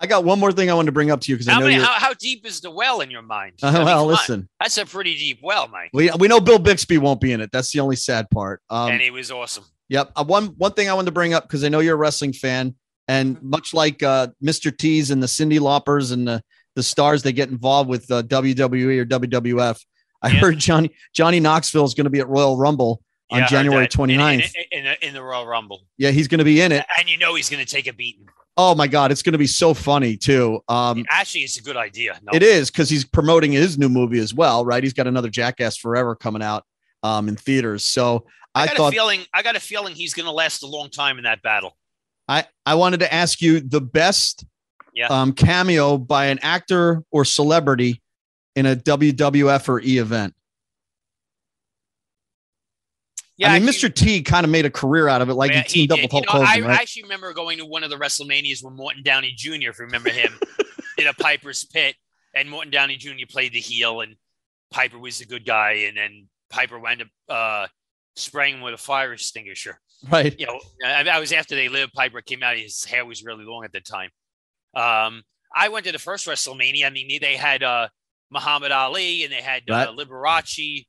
[0.00, 1.66] I got one more thing I wanted to bring up to you because I know
[1.66, 1.82] many?
[1.82, 3.54] How, how deep is the well in your mind?
[3.62, 5.90] Uh, I mean, well, listen, that's a pretty deep well, Mike.
[5.92, 7.50] we we know Bill Bixby won't be in it.
[7.50, 8.62] That's the only sad part.
[8.70, 9.64] Um, and he was awesome.
[9.88, 10.12] Yep.
[10.14, 12.32] Uh, one one thing I wanted to bring up because I know you're a wrestling
[12.34, 12.76] fan,
[13.08, 14.76] and much like uh, Mr.
[14.76, 16.42] T's and the Cyndi Laupers and the
[16.76, 19.84] the stars that get involved with uh, WWE or WWF,
[20.22, 20.34] I Yeah.
[20.38, 23.94] heard Johnny Johnny Knoxville is going to be at Royal Rumble on Yeah, January that
[23.98, 24.54] in- 29th.
[24.54, 26.86] in, in, in, the, in the Royal Rumble, yeah, he's going to be in it.
[26.98, 28.28] and you know he's going to take a beating.
[28.56, 30.60] Oh my God, it's going to be so funny too.
[30.68, 32.18] Um, Actually, it's a good idea.
[32.24, 34.82] No, It is because he's promoting his new movie as well, right?
[34.82, 36.64] He's got another Jackass Forever coming out
[37.04, 37.84] um, in theaters.
[37.84, 39.20] So I I, got thought a feeling.
[39.32, 41.76] I got a feeling he's going to last a long time in that battle.
[42.28, 44.44] I, I wanted to ask you the best
[44.94, 45.06] Yeah.
[45.08, 48.02] um, cameo by an actor or celebrity
[48.54, 50.34] in a WWF or E event.
[53.36, 53.92] Yeah, I mean, Mr.
[53.94, 56.10] T kind of made a career out of it, like Yeah, he teamed up with
[56.10, 56.80] Hulk You know, Hogan, I right?
[56.80, 59.70] actually remember going to one of the WrestleManias with Morton Downey Jr.
[59.70, 60.36] If you remember him,
[60.98, 61.94] in a Piper's Pit,
[62.34, 63.12] and Morton Downey Jr.
[63.28, 64.16] played the heel, and
[64.72, 67.66] Piper was the good guy, and then Piper wound up uh,
[68.16, 69.78] spraying him with a fire extinguisher.
[70.10, 70.34] Right.
[70.38, 71.92] You know, I, I was after they lived.
[71.92, 74.10] Piper came out; his hair was really long at the time.
[74.74, 75.22] Um,
[75.54, 76.86] I went to the first WrestleMania.
[76.86, 77.88] I mean, they had uh,
[78.30, 80.86] Muhammad Ali, and they had uh, Liberace.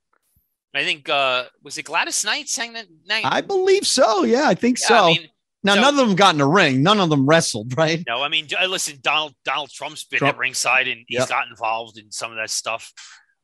[0.75, 3.23] I think uh, was it Gladys Knight sang that night?
[3.25, 4.23] I believe so.
[4.23, 4.95] Yeah, I think Yeah, so.
[4.95, 5.27] I mean,
[5.63, 6.83] now, so- none of them got in the ring.
[6.83, 8.03] None of them wrestled, right?
[8.07, 10.35] No, I mean, listen, Donald Donald Trump's been Trump.
[10.35, 11.29] at ringside and he's Yep.
[11.29, 12.93] got involved in some of that stuff.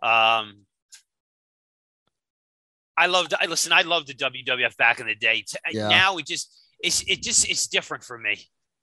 [0.03, 0.65] Um,
[2.97, 3.33] I loved.
[3.39, 3.71] I listen.
[3.73, 5.43] I loved the WWF back in the day.
[5.47, 5.89] T- Yeah.
[5.89, 8.39] Now it just it's it just it's different for me.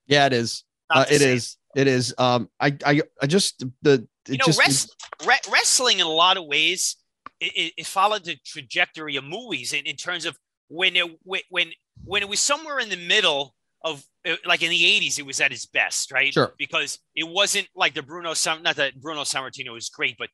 [0.07, 0.65] Yeah, it is.
[0.91, 1.37] Uh, it same.
[1.37, 1.57] is.
[1.75, 2.15] It is.
[2.19, 4.95] Um, I, I, I just the it You know, just rest,
[5.27, 6.97] re- wrestling in a lot of ways
[7.41, 10.37] it, it, it followed the trajectory of movies in, in terms of
[10.69, 11.71] when it when when
[12.05, 15.41] when it was somewhere in the middle of uh, like in the 80s it was
[15.41, 16.55] at its best right Sure.
[16.59, 20.29] because it wasn't like the bruno Sam- not that bruno sammartino was great but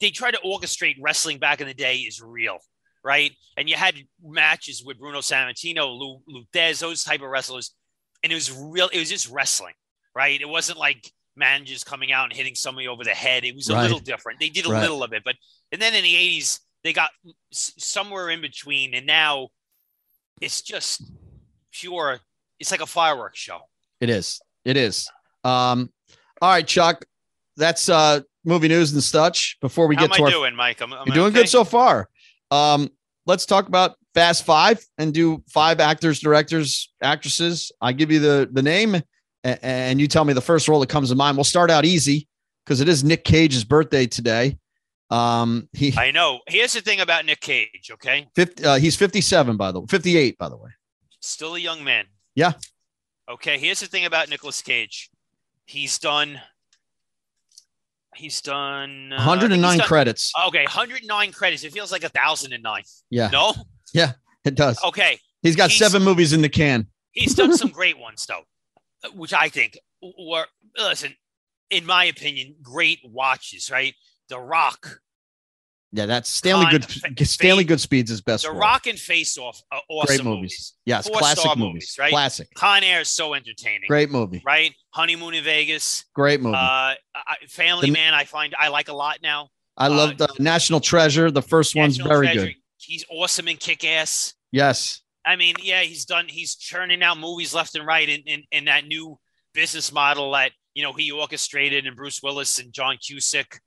[0.00, 2.58] they tried to orchestrate wrestling back in the day is real
[3.04, 6.18] right and you had matches with bruno sammartino
[6.52, 7.74] Thesz, those type of wrestlers
[8.22, 9.74] and it was real it was just wrestling
[10.14, 13.68] right it wasn't like managers coming out and hitting somebody over the head it was
[13.68, 13.82] a Right.
[13.82, 14.80] little different they did a Right.
[14.80, 15.36] little of it but
[15.72, 17.10] and then in the 80s they got
[17.52, 19.48] s- somewhere in between and now
[20.40, 21.02] it's just
[21.72, 22.20] pure
[22.58, 23.58] it's like a fireworks show
[24.00, 24.40] It is.
[24.64, 25.08] It is.
[25.44, 25.90] Um,
[26.40, 27.04] all right, Chuck.
[27.56, 29.56] That's uh movie news and such.
[29.60, 31.40] Before we how get to our doing mike am, am you're doing okay?
[31.42, 32.08] good so far.
[32.54, 32.88] Um,
[33.26, 37.72] let's talk about Fast Five and do five actors, directors, actresses.
[37.80, 40.88] I give you the the name, a- and you tell me the first role that
[40.88, 41.36] comes to mind.
[41.36, 42.28] We'll start out easy
[42.64, 44.56] because it is Nick Cage's birthday today.
[45.10, 49.56] Um, he i know here's the thing about nick cage okay 50, uh, he's 57
[49.58, 50.70] by the way, 58 by the way.
[51.20, 52.52] still a young man Yeah.
[53.30, 55.10] okay here's the thing about Nicolas cage
[55.66, 56.40] he's done
[58.16, 60.32] he's done uh, 109 he's done- credits.
[60.46, 63.54] okay 109 credits it feels like a thousand and nine Yeah, no
[63.92, 64.12] Yeah,
[64.44, 64.82] it does.
[64.84, 66.86] okay He's got he's- seven movies in the can.
[67.12, 68.44] He's done some great ones though,
[69.14, 69.78] which I think
[70.18, 70.46] were
[70.78, 71.14] listen,
[71.70, 73.70] in my opinion, great watches.
[73.70, 73.94] Right,
[74.30, 75.00] The Rock,
[75.96, 76.84] Yeah, that's Stanley Good.
[76.84, 78.42] Fa- Stanley Goodspeed's his best.
[78.42, 78.58] The role.
[78.58, 80.40] Rock and Face Off, are awesome Great movies.
[80.40, 80.72] movies.
[80.84, 81.96] Yes, Four-star classic movies, movies.
[82.00, 82.10] right?
[82.10, 82.48] Classic.
[82.54, 83.86] Con Air is so entertaining.
[83.86, 84.42] Great movie.
[84.44, 86.56] Right, Honeymoon in Vegas, Great movie.
[86.56, 86.96] uh, I,
[87.48, 88.12] Family The- Man.
[88.12, 89.50] I find I like a lot now.
[89.76, 91.30] I uh, love the National Treasure.
[91.30, 92.54] The first one's very Treasure, good.
[92.78, 94.34] He's awesome in Kick Ass.
[94.50, 95.00] Yes.
[95.24, 96.26] I mean, yeah, he's done.
[96.28, 99.16] He's churning out movies left and right in, in, in that new
[99.54, 103.60] business model that you know he orchestrated, and Bruce Willis and John Cusack,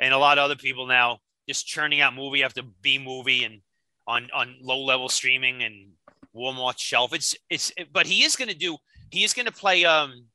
[0.00, 1.18] and a lot of other people now
[1.48, 3.60] just churning out movie after B movie and
[4.06, 5.90] on on low level streaming and
[6.34, 7.12] Walmart shelf.
[7.12, 8.76] It's it's but he is going to do.
[9.10, 9.84] He is going to play.
[9.84, 10.26] Um,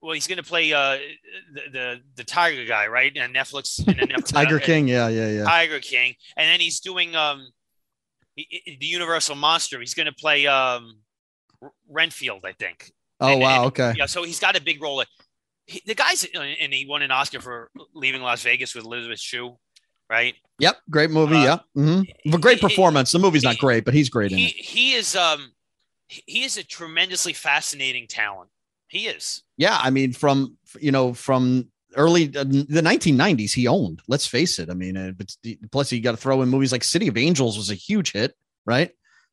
[0.00, 0.96] well, he's going to play uh
[1.54, 3.14] the, the the Tiger guy, right?
[3.16, 4.88] And Netflix and then Netflix, Tiger uh, King.
[4.88, 5.44] Yeah, yeah, yeah.
[5.44, 7.46] Tiger King, and then he's doing um
[8.36, 9.80] he- he- the Universal Monster.
[9.80, 10.98] He's going to play um
[11.90, 12.92] Renfield, I think.
[13.20, 13.56] Oh and- wow.
[13.58, 13.94] and- Okay.
[13.96, 15.02] Yeah, so he's got a big role.
[15.66, 19.58] He, the guy's and he won an Oscar for leaving Las Vegas with Elizabeth Shue,
[20.10, 20.34] right?
[20.58, 20.76] Yep.
[20.90, 21.36] Great movie.
[21.36, 21.64] Uh, yep.
[21.74, 23.12] hmm A great performance.
[23.12, 24.54] The movie's not great, but he's great in He it.
[24.56, 25.52] he is um
[26.08, 28.50] he is a tremendously fascinating talent.
[28.88, 29.42] He is.
[29.56, 34.00] Yeah, I mean, from you know, from early uh, the 1990s, he owned.
[34.08, 34.70] Let's face it.
[34.70, 35.34] I mean, uh, but
[35.70, 38.34] plus you got to throw in movies like City of Angels was a huge hit,
[38.64, 38.90] right?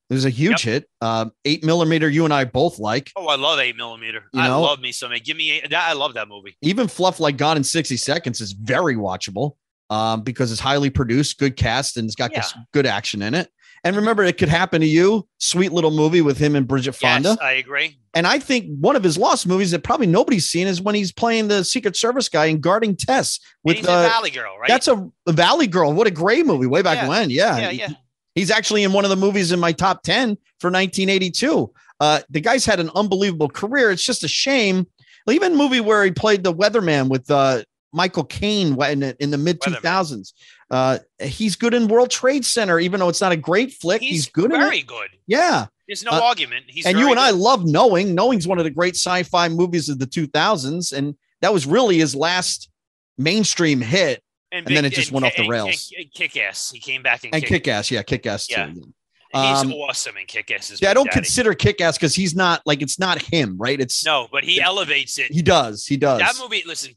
[0.09, 0.83] It was a huge yep.
[0.83, 0.89] hit.
[1.01, 3.11] Um, eight millimeter, you and I both like.
[3.15, 4.25] Oh, I love eight millimeter.
[4.33, 4.61] You I know?
[4.61, 5.11] love me some.
[5.23, 5.73] Give me eight.
[5.73, 6.57] I love that movie.
[6.61, 9.55] Even fluff like Gone in sixty seconds is very watchable
[9.89, 12.43] um, because it's highly produced, good cast, and it's got yeah.
[12.73, 13.49] good action in it.
[13.83, 15.27] And remember, it could happen to you.
[15.37, 17.29] Sweet little movie with him and Bridget Fonda.
[17.29, 17.99] Yes, I agree.
[18.15, 21.11] And I think one of his lost movies that probably nobody's seen is when he's
[21.11, 24.67] playing the Secret Service guy in Guarding Tess with the uh, Valley Girl, right?
[24.67, 25.93] That's a, a, Valley Girl.
[25.93, 27.07] What a great movie way back yeah.
[27.07, 27.29] when.
[27.29, 27.59] Yeah.
[27.59, 27.69] Yeah.
[27.69, 27.89] Yeah.
[28.33, 31.71] He's actually in one of the movies in my top 10 for 1982.
[31.99, 33.91] Uh, the guy's had an unbelievable career.
[33.91, 34.87] It's just a shame.
[35.29, 37.63] Even movie where he played the weatherman with uh,
[37.95, 40.33] Michael Caine in, in the mid 2000s.
[40.69, 44.01] Uh, he's good in World Trade Center, even though it's not a great flick.
[44.01, 44.51] He's, he's good.
[44.51, 45.09] Very good.
[45.27, 45.67] Yeah.
[45.87, 46.65] There's no uh, argument.
[46.67, 47.21] He's and you and good.
[47.21, 48.13] I love Knowing.
[48.13, 52.15] Knowing's one of the great sci-fi movies of the 2000s, and that was really his
[52.15, 52.69] last
[53.17, 54.21] mainstream hit.
[54.51, 55.93] And, and then it just and, went off the rails.
[55.97, 56.71] And, kick ass.
[56.71, 57.91] He came back and, and kick ass.
[57.91, 58.67] Yeah, kick ass yeah.
[58.67, 58.93] too.
[59.33, 60.81] He's um, awesome in kick ass.
[60.81, 61.15] Yeah, I don't daddy.
[61.15, 63.79] consider kick ass because he's not like it's not him, right?
[63.79, 65.31] It's no, but he it, elevates it.
[65.31, 65.85] He does.
[65.85, 66.19] He does.
[66.19, 66.63] That movie.
[66.65, 66.93] Listen,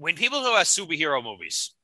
[0.00, 1.74] when people talk about superhero movies,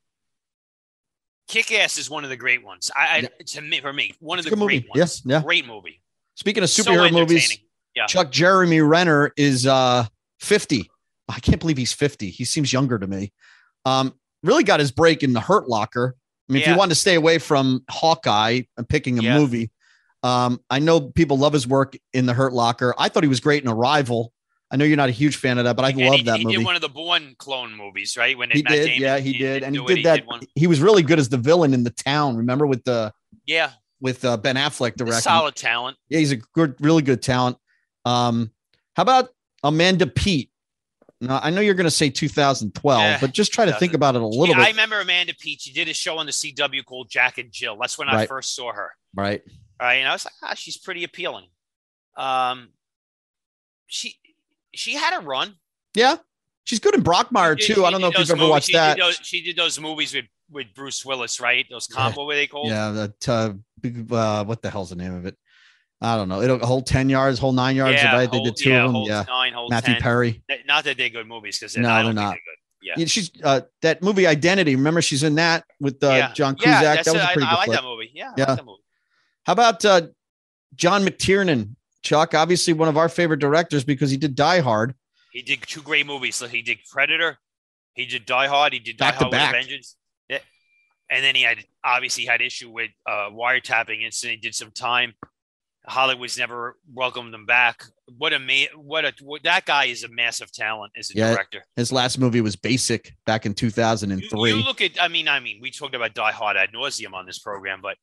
[1.47, 2.89] Kick Ass is one of the great ones.
[2.95, 3.27] I, I yeah.
[3.45, 4.79] to me for me one of the great movie.
[4.79, 4.91] ones.
[4.95, 6.01] Yes, yeah, great movie.
[6.35, 7.59] Speaking of superhero so movies,
[7.95, 8.07] yeah.
[8.07, 10.05] Chuck Jeremy Renner is uh
[10.39, 10.89] 50.
[11.29, 12.29] I can't believe he's 50.
[12.29, 13.33] He seems younger to me.
[13.85, 16.15] Um, really got his break in the Hurt Locker.
[16.49, 16.69] I mean, yeah.
[16.69, 19.37] if you want to stay away from Hawkeye and picking a yeah.
[19.37, 19.69] movie,
[20.23, 22.95] um, I know people love his work in the Hurt Locker.
[22.97, 24.31] I thought he was great in Arrival.
[24.69, 26.55] I know you're not a huge fan of that, but I love that he movie.
[26.55, 28.37] He did one of the Bourne clone movies, right?
[28.37, 30.23] When he Matt did, Damon, yeah, he, he did, and he did that.
[30.41, 32.35] He, he, was really good as the villain in the town.
[32.35, 33.13] Remember with the
[33.45, 35.21] yeah with uh, Ben Affleck directing.
[35.21, 35.97] Solid talent.
[36.09, 37.57] Yeah, he's a good, really good talent.
[38.05, 38.51] Um,
[38.95, 39.29] how about
[39.63, 40.51] Amanda Peet?
[41.19, 44.15] Now I know you're going to say 2012, yeah, but just try to think about
[44.15, 44.65] it a little yeah, bit.
[44.65, 45.61] I remember Amanda Peet.
[45.61, 47.77] She did a show on the CW called Jack and Jill.
[47.79, 48.17] That's when right.
[48.17, 48.91] I first saw her.
[49.15, 49.41] Right.
[49.79, 51.45] Right, and I was like, ah, she's pretty appealing.
[52.15, 52.69] Um,
[53.85, 54.15] she
[54.77, 55.55] she had a run.
[55.93, 56.17] Yeah,
[56.63, 57.85] she's good in Brockmire too.
[57.85, 58.49] I don't know if you've ever movies.
[58.49, 58.97] watched she that.
[58.97, 61.65] Did those, she did those movies with with Bruce Willis, right?
[61.69, 62.25] Those combo, yeah.
[62.25, 62.67] what they called?
[62.67, 63.53] Yeah, that uh,
[64.15, 65.37] uh, what the hell's the name of it?
[65.99, 66.41] I don't know.
[66.41, 67.95] It'll hold ten yards, whole nine yards.
[67.95, 68.31] Yeah, right?
[68.31, 69.03] They did two yeah, of them.
[69.03, 70.01] Yeah, nine, Matthew 10.
[70.01, 70.43] Perry.
[70.67, 72.31] Not that they're good movies because no, they're not.
[72.31, 72.39] They're
[72.81, 72.93] yeah.
[72.97, 74.75] yeah, she's uh, that movie Identity.
[74.75, 76.33] Remember, she's in that with uh, yeah.
[76.33, 76.83] John Cusack.
[76.83, 78.11] Yeah, that was a pretty I, good I like that movie.
[78.13, 78.51] Yeah, yeah.
[78.51, 78.83] Like movie.
[79.45, 80.01] How about uh,
[80.75, 81.75] John McTiernan?
[82.03, 84.95] Chuck, obviously one of our favorite directors because he did Die Hard.
[85.31, 86.35] He did two great movies.
[86.35, 87.37] So he did Predator,
[87.93, 89.95] he did Die Hard, he did Die back Hard with Vengeance.
[90.29, 90.39] Yeah.
[91.09, 94.39] And then he had obviously had issue with uh, wiretapping incident.
[94.41, 95.13] He did some time.
[95.87, 97.83] Hollywood's never welcomed him back.
[98.17, 101.33] What a ma- what a what, that guy is a massive talent as a yeah,
[101.33, 101.63] director.
[101.77, 104.49] His last movie was Basic back in 2003.
[104.49, 107.13] You, you, look at I mean I mean we talked about Die Hard ad nauseum
[107.13, 107.95] on this program, but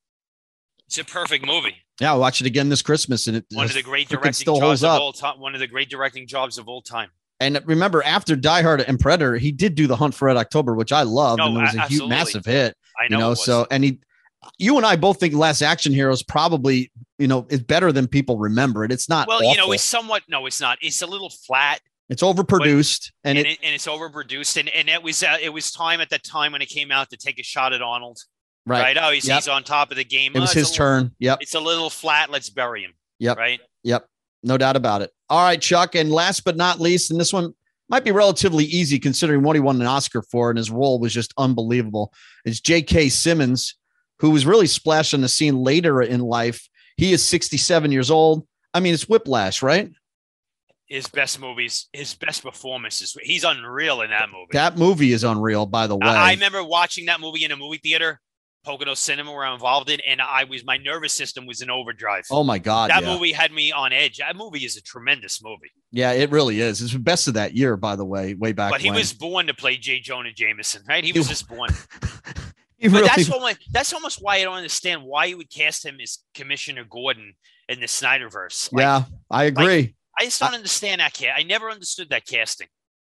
[0.87, 1.77] it's a perfect movie.
[2.01, 4.55] Yeah, I'll watch it again this Christmas, and it one of the great directing still
[4.57, 4.97] jobs holds up.
[4.97, 5.40] of all time.
[5.40, 7.11] One of the great directing jobs of all time.
[7.40, 10.75] And remember, after Die Hard and Predator, he did do the Hunt for Red October,
[10.75, 11.97] which I loved, no, and it was a absolutely.
[11.97, 12.77] huge, massive hit.
[13.01, 13.16] I know.
[13.16, 14.01] You know, so and he,
[14.59, 18.07] you and I both think Last Action Hero is probably, you know, is better than
[18.07, 18.92] people remember it.
[18.92, 19.29] It's not.
[19.29, 19.51] Well, awful.
[19.51, 20.23] you know, it's somewhat.
[20.29, 20.79] No, it's not.
[20.81, 21.81] It's a little flat.
[22.09, 25.38] It's overproduced, but, and, and, it, it, and it's overproduced, and and it was uh,
[25.40, 27.83] it was time at that time when it came out to take a shot at
[27.83, 28.18] Arnold.
[28.66, 28.96] Right.
[28.96, 28.98] right.
[29.00, 29.37] Oh, he's, yep.
[29.37, 30.33] he's on top of the game.
[30.35, 31.14] It was oh, his little, turn.
[31.18, 31.38] Yep.
[31.42, 32.31] It's a little flat.
[32.31, 32.92] Let's bury him.
[33.18, 33.37] Yep.
[33.37, 33.61] Right.
[33.83, 34.09] Yep.
[34.42, 35.11] No doubt about it.
[35.29, 35.94] All right, Chuck.
[35.94, 37.55] And last but not least, and this one
[37.88, 41.12] might be relatively easy considering what he won an Oscar for, and his role was
[41.12, 42.12] just unbelievable.
[42.44, 43.11] Is J.K.
[43.11, 43.77] Simmons,
[44.18, 46.68] who was really splashed on the scene later in life.
[46.96, 48.46] He is 67 years old.
[48.72, 49.90] I mean, it's Whiplash, right?
[50.87, 53.16] His best movies, his best performances.
[53.22, 54.50] He's unreal in that movie.
[54.53, 56.07] That movie is unreal, by the way.
[56.07, 58.20] I, I remember watching that movie in a movie theater,
[58.64, 62.24] Pocono Cinema, where I'm involved in, and I was my nervous system was in overdrive.
[62.31, 63.12] Oh my god, that yeah.
[63.12, 64.18] movie had me on edge.
[64.18, 65.70] That movie is a tremendous movie.
[65.92, 66.81] Yeah, it really is.
[66.83, 68.70] It's the best of that year, by the way, way back.
[68.70, 68.98] But he when.
[68.98, 70.00] was born to play J.
[70.00, 71.05] Jonah Jameson, right?
[71.05, 71.70] He was just born.
[72.83, 75.96] But really- that's what that's almost why I don't understand why you would cast him
[76.03, 77.33] as Commissioner Gordon
[77.66, 78.70] in the Snyderverse.
[78.72, 79.94] Like, yeah, I agree.
[80.18, 81.35] I just don't understand that cat.
[81.37, 82.68] I never understood that casting.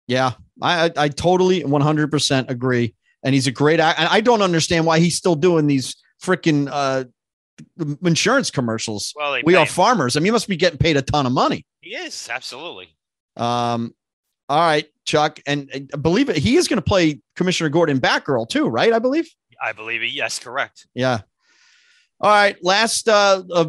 [0.08, 2.94] Yeah, I I, I totally 100% agree.
[3.26, 4.00] And he's a great act.
[4.00, 7.04] And I don't understand why he's still doing these freaking uh,
[8.04, 9.14] insurance commercials.
[9.16, 9.68] Well, we are him.
[9.68, 10.16] farmers.
[10.16, 11.66] I mean, he must be getting paid a ton of money.
[11.82, 12.90] He is absolutely.
[13.36, 13.94] Um,
[14.48, 16.38] all right, Chuck, and, and I believe it.
[16.38, 18.94] He is going to play Commissioner Gordon Batgirl too, right?
[18.94, 19.28] I believe.
[19.62, 20.12] I believe it.
[20.12, 20.88] Yes, correct.
[20.94, 21.22] Yeah.
[22.22, 23.66] All right, last uh, uh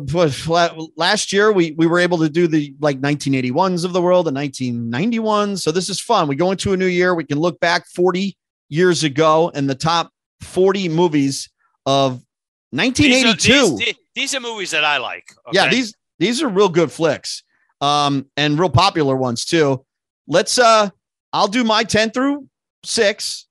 [0.97, 4.31] last year we we were able to do the like 1981s of the world, the
[4.31, 5.61] 1991s.
[5.61, 6.29] So this is fun.
[6.29, 7.15] We go into a new year.
[7.15, 8.37] We can look back 40
[8.69, 11.51] years ago and the top 40 movies
[11.85, 12.23] of
[12.71, 13.53] 1982.
[13.53, 15.25] These are, these, these are movies that I like.
[15.49, 15.57] Okay?
[15.57, 17.43] Yeah, these these are real good flicks,
[17.81, 19.85] um, and real popular ones too.
[20.27, 20.91] Let's uh,
[21.33, 22.49] I'll do my 10 through
[22.83, 23.47] six.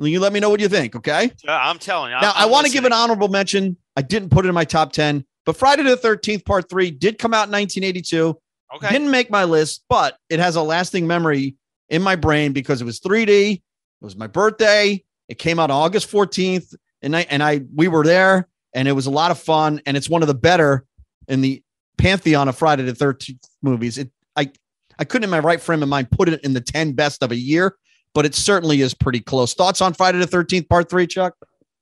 [0.00, 1.32] You let me know what you think, okay?
[1.48, 2.20] I'm telling you.
[2.20, 3.76] Now, I'm, i want to give an honorable mention.
[3.96, 7.18] I didn't put it in my top 10, but Friday the 13th, part three, did
[7.18, 8.38] come out in 1982.
[8.76, 8.88] Okay.
[8.90, 11.56] Didn't make my list, but it has a lasting memory
[11.88, 13.60] in my brain because it was 3D.
[14.00, 15.02] It was my birthday.
[15.28, 19.06] It came out August 14th, and I and I we were there, and it was
[19.06, 19.80] a lot of fun.
[19.86, 20.84] And it's one of the better
[21.26, 21.62] in the
[21.98, 23.98] pantheon of Friday the 13th movies.
[23.98, 24.50] It I
[24.98, 27.30] I couldn't in my right frame of mind put it in the 10 best of
[27.30, 27.76] a year,
[28.14, 29.54] but it certainly is pretty close.
[29.54, 31.34] Thoughts on Friday the 13th, part three, Chuck?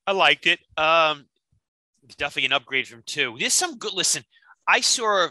[0.06, 0.60] I liked it.
[0.76, 1.26] Um,
[2.16, 3.36] definitely an upgrade from two.
[3.38, 4.22] There's some good, listen,
[4.66, 5.28] I saw,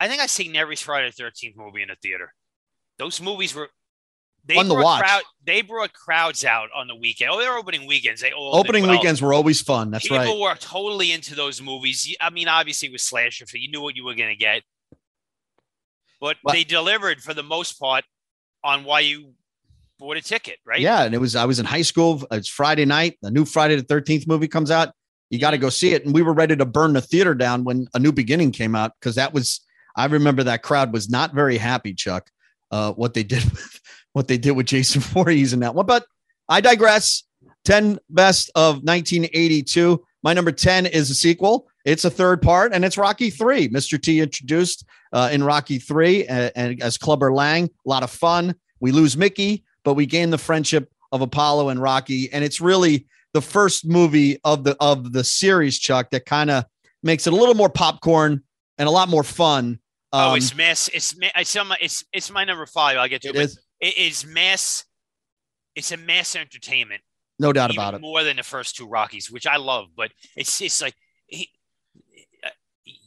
[0.00, 2.32] I think I seen every Friday the 13th movie in the theater.
[2.98, 3.68] Those movies were,
[4.46, 5.00] they on the watch.
[5.00, 7.30] Crowd, they brought crowds out on the weekend.
[7.32, 8.20] Oh, they're opening weekends.
[8.20, 9.90] They all opening weekends were always fun.
[9.90, 10.26] That's People right.
[10.26, 12.14] People were totally into those movies.
[12.20, 14.62] I mean, obviously, it was slasher, you knew what you were going to get.
[16.20, 18.04] But well, they delivered for the most part
[18.62, 19.32] on why you
[19.98, 20.80] bought a ticket, right?
[20.80, 22.22] Yeah, and it was I was in high school.
[22.30, 23.18] It's Friday night.
[23.22, 24.92] The new Friday the Thirteenth movie comes out.
[25.30, 27.64] You got to go see it, and we were ready to burn the theater down
[27.64, 29.60] when A New Beginning came out because that was.
[29.96, 32.28] I remember that crowd was not very happy, Chuck.
[32.70, 33.80] Uh, what they did with
[34.14, 36.06] what they did with Jason Voorhees and that one, but
[36.48, 37.22] I digress.
[37.66, 40.02] 10 best of 1982.
[40.22, 41.66] My number 10 is a sequel.
[41.86, 43.68] It's a third part, and it's Rocky 3.
[43.68, 44.00] Mr.
[44.00, 47.64] T introduced uh, in Rocky 3 and, and as Clubber Lang.
[47.64, 48.54] A lot of fun.
[48.80, 53.06] We lose Mickey but we gain the friendship of Apollo and Rocky, and it's really
[53.34, 56.64] the first movie of the of the series, Chuck, that kind of
[57.02, 58.42] makes it a little more popcorn
[58.78, 59.78] and a lot more fun.
[60.12, 60.88] Um, oh, it's mass.
[60.88, 62.96] It's it's it's it's my number five.
[62.96, 63.36] I'll get to it.
[63.36, 63.56] It.
[63.84, 64.86] It is mass.
[65.74, 67.02] It's a mass entertainment.
[67.38, 68.00] No doubt about it.
[68.00, 70.94] More than the first two Rockies, which I love, but it's it's like
[71.26, 71.50] he,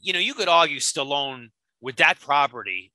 [0.03, 1.47] you know, you could argue Stallone
[1.81, 2.91] with that property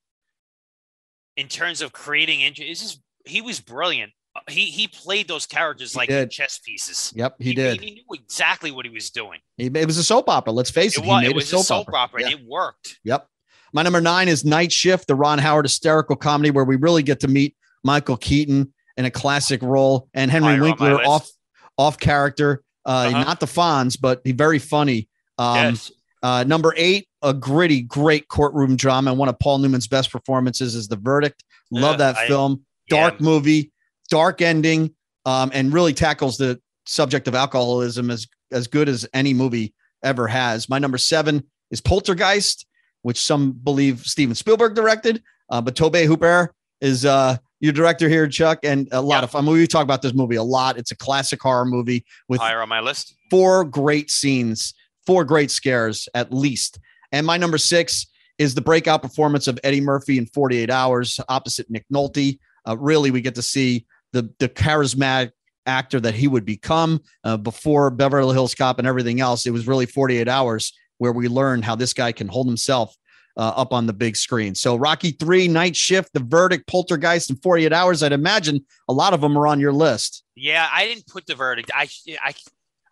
[1.37, 2.71] in terms of creating interest.
[2.71, 4.13] It's just he was brilliant.
[4.37, 7.13] Uh, he he played those characters like chess pieces.
[7.17, 7.81] Yep, he, he, did.
[7.81, 9.41] He knew exactly what he was doing.
[9.57, 10.53] He, it was a soap opera.
[10.53, 11.03] Let's face it.
[11.03, 12.27] It was, it was a soap, soap opera, opera yeah.
[12.29, 13.01] and it worked.
[13.03, 13.27] Yep.
[13.73, 17.19] My number nine is Night Shift, the Ron Howard hysterical comedy where we really get
[17.21, 21.31] to meet Michael Keaton in a classic role and Henry Higher Winkler off
[21.79, 22.63] off character.
[22.85, 23.25] Uh, uh-huh.
[23.25, 25.09] Not the Fonz, but he very funny.
[25.39, 25.93] Um, yes.
[26.23, 29.13] Uh, number eight, a gritty, great courtroom drama.
[29.13, 31.43] One of Paul Newman's best performances is The Verdict.
[31.71, 33.25] Love that I, film dark yeah.
[33.25, 33.73] movie,
[34.09, 39.33] dark ending, um, and really tackles the subject of alcoholism as as good as any
[39.33, 39.73] movie
[40.05, 40.69] ever has.
[40.69, 42.67] My number seven is Poltergeist,
[43.03, 48.29] which some believe Steven Spielberg directed, uh, but Tobe Hooper is uh, your director here,
[48.29, 49.25] Chuck, and a lot yep.
[49.25, 49.47] of fun.
[49.47, 50.77] We talk about this movie a lot.
[50.77, 53.17] It's a classic horror movie with higher on my list.
[53.31, 54.75] Four great scenes,
[55.07, 56.79] four great scares at least.
[57.13, 61.71] And my number six is the breakout performance of Eddie Murphy in 48 Hours opposite
[61.71, 65.31] Nick Nolte uh, really we get to see the the charismatic
[65.67, 69.47] actor that he would become uh, before Beverly Hills Cop and everything else.
[69.47, 72.97] It was really 48 hours where we learned how this guy can hold himself
[73.37, 74.55] uh, up on the big screen.
[74.55, 78.03] So Rocky 3, Night Shift, The Verdict, Poltergeist in 48 hours.
[78.03, 80.25] I'd imagine a lot of them are on your list.
[80.35, 81.71] Yeah, I didn't put The Verdict.
[81.75, 81.89] I
[82.23, 82.35] I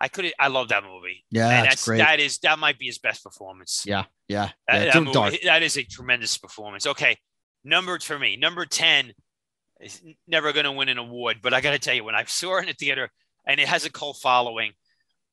[0.00, 1.24] I could I love that movie.
[1.30, 1.98] Yeah, and that's, great.
[1.98, 3.84] that is that might be his best performance.
[3.86, 4.50] Yeah, yeah.
[4.66, 6.86] That, yeah that, movie, that is a tremendous performance.
[6.86, 7.16] Okay.
[7.62, 9.12] Number for me, number 10
[9.80, 12.24] is never going to win an award, but I got to tell you, when I
[12.24, 13.10] saw it in the theater
[13.46, 14.72] and it has a cult following,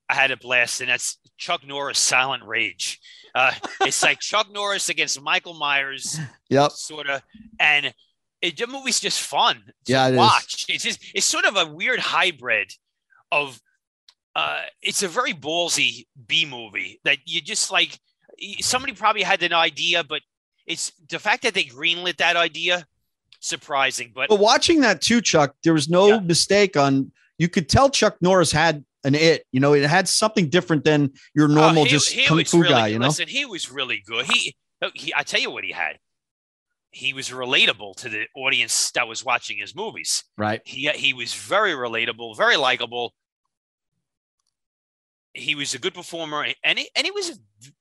[0.10, 3.00] I had a blast, and that's Chuck Norris' Silent Rage.
[3.36, 7.22] Uh, it's like Chuck Norris against Michael Myers, yep, sort of,
[7.60, 7.94] and
[8.42, 10.66] it, the movie's just fun to yeah, watch.
[10.70, 10.76] Is.
[10.76, 12.72] It's just it's sort of a weird hybrid
[13.32, 13.60] of.
[14.36, 18.00] Uh, it's a very ballsy B movie that you just like.
[18.60, 20.22] Somebody probably had an idea, but
[20.68, 22.86] it's the fact that they greenlit that idea
[23.40, 24.12] surprising.
[24.14, 26.20] But but watching that too, Chuck, there was no yeah.
[26.20, 27.12] mistake on.
[27.40, 29.46] You could tell Chuck Norris had an it.
[29.52, 32.62] You know, it had something different than your oh, normal he, just he kung fu
[32.62, 32.88] really, guy.
[32.88, 34.26] You know, listen, he was really good.
[34.26, 34.56] He,
[34.94, 35.98] he, I tell you what he had.
[36.92, 40.24] He was relatable to the audience that was watching his movies.
[40.38, 40.62] Right.
[40.66, 43.14] He he was very relatable, very likable.
[45.34, 47.30] He was a good performer, and he, and he was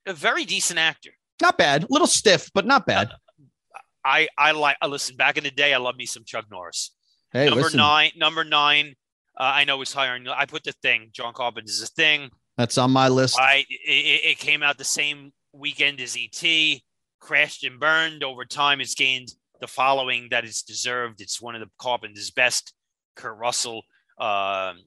[0.07, 1.11] a, a very decent actor.
[1.41, 3.09] Not bad, a little stiff, but not bad.
[3.09, 4.77] Uh, I I like.
[4.81, 5.17] I listen.
[5.17, 6.95] Back in the day, I love me some Chuck Norris.
[7.33, 7.79] Hey, number listen.
[7.79, 8.11] nine.
[8.17, 8.95] Number nine.
[9.39, 10.19] Uh, I know it's higher.
[10.35, 11.11] I put the thing.
[11.13, 12.31] John Carpenter's a thing.
[12.57, 13.39] That's on my list.
[13.39, 16.81] I it, it came out the same weekend as ET,
[17.21, 18.25] crashed and burned.
[18.25, 19.29] Over time, it's gained
[19.61, 21.21] the following that it's deserved.
[21.21, 22.73] It's one of the Carpenter's best.
[23.15, 23.83] Kurt Russell,
[24.19, 24.83] um,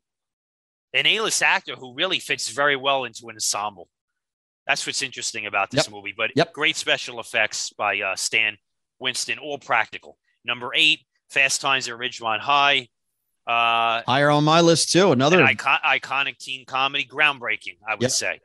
[0.94, 3.90] an A-list actor who really fits very well into an ensemble.
[4.68, 5.92] That's what's interesting about this Yep.
[5.94, 6.14] movie.
[6.16, 6.54] But Yep.
[6.54, 8.58] great special effects by uh, Stan
[9.00, 10.18] Winston, all practical.
[10.46, 12.90] Number eight, Fast Times at Ridgemont High.
[13.50, 15.12] Uh, Higher on my list too.
[15.12, 18.12] Another an icon- iconic teen comedy, groundbreaking, I would Yep.
[18.12, 18.40] say.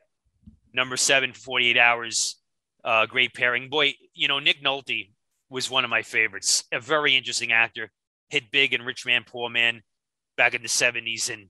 [0.73, 2.37] Number seven, 48 Hours,
[2.85, 3.69] uh, great pairing.
[3.69, 5.11] Boy, you know, Nick Nolte
[5.51, 6.65] was one of my favorites.
[6.73, 7.93] A very interesting actor,
[8.31, 9.83] hit big in Rich Man, Poor Man
[10.39, 11.49] back in the 70s, and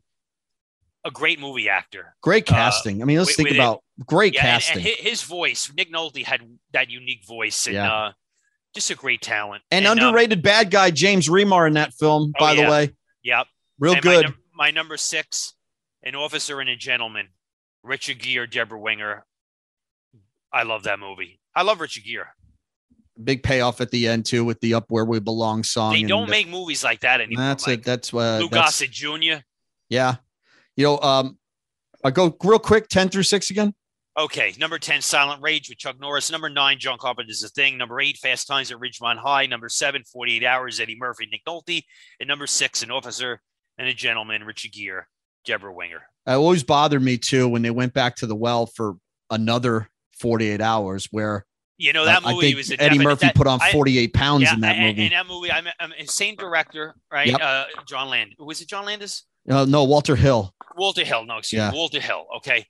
[1.04, 2.16] a great movie actor.
[2.22, 3.02] great uh, casting.
[3.02, 4.76] I mean, let's with- think with it- about great Yeah, and, casting.
[4.78, 6.40] and hi- his voice, Nick Nolte had
[6.72, 7.92] that unique voice, and Yeah.
[7.94, 8.12] uh,
[8.74, 9.62] just a great talent.
[9.70, 12.90] And, um, underrated bad guy James Remar in that film, Oh, by the way.
[13.24, 13.46] Yep.
[13.78, 14.16] Real And good.
[14.16, 15.54] My, num- my number six,
[16.02, 17.28] an officer and a gentleman,
[17.82, 19.24] Richard Gere, Deborah Winger.
[20.52, 21.40] I love that movie.
[21.56, 22.26] I love Richard Gere.
[23.22, 25.92] Big payoff at the end too with the "Up Where We Belong" song.
[25.92, 27.44] They don't the- make movies like that anymore.
[27.44, 27.80] That's Mike.
[27.80, 27.84] it.
[27.84, 29.42] That's uh, Lou that's, Gossett Jr.
[29.88, 30.16] yeah.
[30.76, 31.38] You know, um,
[32.02, 33.72] I go real quick, ten through six again.
[34.16, 36.30] Okay, number 10, Silent Rage with Chuck Norris.
[36.30, 37.76] Number nine, John Carpenter's The Thing.
[37.76, 39.46] Number eight, Fast Times at Ridgemont High.
[39.46, 41.82] Number seven, 48 Hours, Eddie Murphy, Nick Nolte.
[42.20, 43.40] And number six, An Officer
[43.76, 45.02] and a Gentleman, Richard Gere,
[45.44, 46.02] Deborah Winger.
[46.26, 48.94] It always bothered me too when they went back to the well for
[49.30, 49.88] another
[50.20, 51.44] forty-eight hours, where
[51.76, 53.60] You know, that I- I movie think was a Eddie definite- Murphy that- put on
[53.60, 55.02] I- forty-eight pounds in that and, movie.
[55.06, 57.26] And that movie, I'm, I'm same director, right?
[57.26, 57.40] Yep.
[57.42, 58.34] Uh, John Land.
[58.38, 59.24] Was it John Landis?
[59.50, 60.54] Uh, no, Walter Hill.
[60.76, 61.24] Walter Hill.
[61.26, 61.72] No, excuse Yeah.
[61.72, 61.76] me.
[61.76, 62.26] Walter Hill.
[62.36, 62.64] Okay.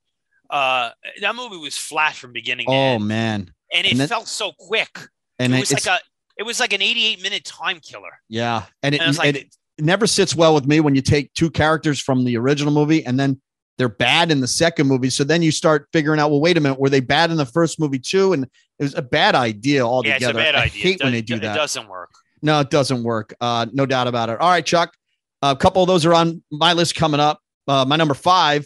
[0.55, 0.91] Uh,
[1.21, 4.97] that movie was flat from beginning to Oh man, and it and felt so quick.
[5.39, 5.99] and it was like a,
[6.39, 8.11] it was like an 88 minute time killer.
[8.29, 11.33] yeah, and it, And like- and it never sits well with me when you take
[11.35, 13.41] two characters from the original movie and then
[13.77, 15.11] they're bad in the second movie.
[15.11, 17.45] So then you start figuring out, well, wait a minute, were they bad in the
[17.47, 18.33] first movie too?
[18.33, 18.45] And
[18.79, 20.27] it was a bad idea Yeah, altogether.
[20.27, 20.83] it's a bad I idea.
[20.83, 21.57] hate it when they do that.
[21.57, 22.11] It doesn't work.
[22.41, 23.35] No, it doesn't work.
[23.41, 24.41] Uh, no doubt about it.
[24.41, 24.95] All right, Chuck.
[25.43, 27.41] A couple of those are on my list coming up.
[27.67, 28.65] Uh, my number five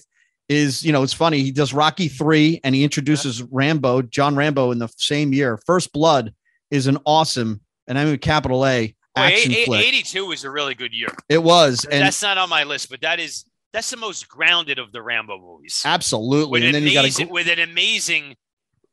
[0.49, 1.43] is, you know, it's funny.
[1.43, 5.59] He does Rocky three and he introduces Rambo, John Rambo, in the same year.
[5.67, 6.33] First Blood
[6.71, 9.87] is an awesome, and I mean capital A action a- a- flick.
[9.87, 11.09] 82 was a really good year.
[11.29, 14.79] it was, and that's not on my list, but that is that's the most grounded
[14.79, 15.83] of the Rambo movies.
[15.85, 16.51] absolutely.
[16.53, 18.37] With And an, then you got amazing, with an amazing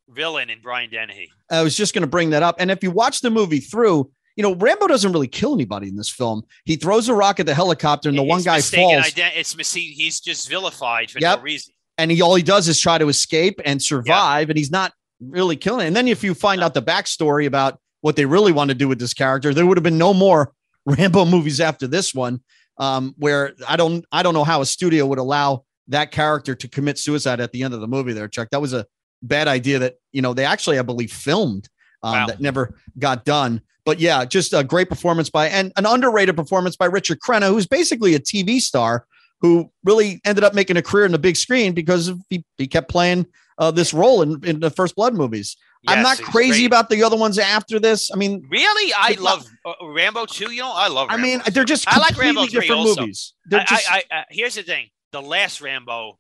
[0.10, 1.32] villain in Brian Dennehy.
[1.50, 2.56] I was just going to bring that up.
[2.60, 5.96] And if you watch the movie through, you know, Rambo doesn't really kill anybody in
[5.96, 6.44] this film.
[6.66, 9.06] He throws a rock at the helicopter, and the one guy falls.
[9.06, 11.40] ident- it's mis- he's just vilified for Yep.
[11.40, 11.74] no reason.
[11.98, 15.56] and he all he does is try to escape and survive, and he's not really
[15.56, 15.86] killing.
[15.86, 15.88] It.
[15.88, 18.88] And then if you find out the backstory about what they really want to do
[18.90, 20.52] with this character, there would have been no more
[20.86, 22.42] Rambo movies after this one.
[22.78, 26.68] Um, where I don't I don't know how a studio would allow that character to
[26.68, 28.12] commit suicide at the end of the movie.
[28.12, 28.86] There, Chuck, that was a
[29.24, 31.70] bad idea that you know they actually I believe filmed
[32.04, 32.28] um, Wow.
[32.28, 33.62] that never got done.
[33.86, 37.68] But yeah, just a great performance by and an underrated performance by Richard Crenna, who's
[37.68, 39.06] basically a TV star
[39.42, 42.90] who really ended up making a career in the big screen because he, he kept
[42.90, 43.28] playing
[43.58, 45.56] uh, this role in, in the First Blood movies.
[45.88, 46.66] I'm not crazy great.
[46.66, 48.10] about the other ones after this.
[48.12, 50.52] I mean, Really, I not- love uh, Rambo too.
[50.52, 51.10] You know, I love.
[51.10, 53.02] Rambo I mean, they're just I like Rambo 3 different also.
[53.02, 53.34] movies.
[53.46, 56.18] They're I, just I, I, I, here's the thing: the last Rambo.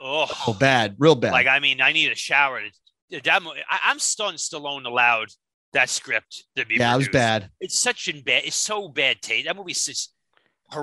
[0.00, 1.32] Oh, oh, bad, real bad.
[1.32, 2.60] like I mean, I need a shower.
[2.60, 5.28] To, that, I, I'm stunned Stallone allowed
[5.74, 6.76] that script to be.
[6.76, 7.50] yeah, it was bad.
[7.60, 8.44] It's such a bad.
[8.44, 9.46] It's so bad taste.
[9.46, 10.12] That movie's just.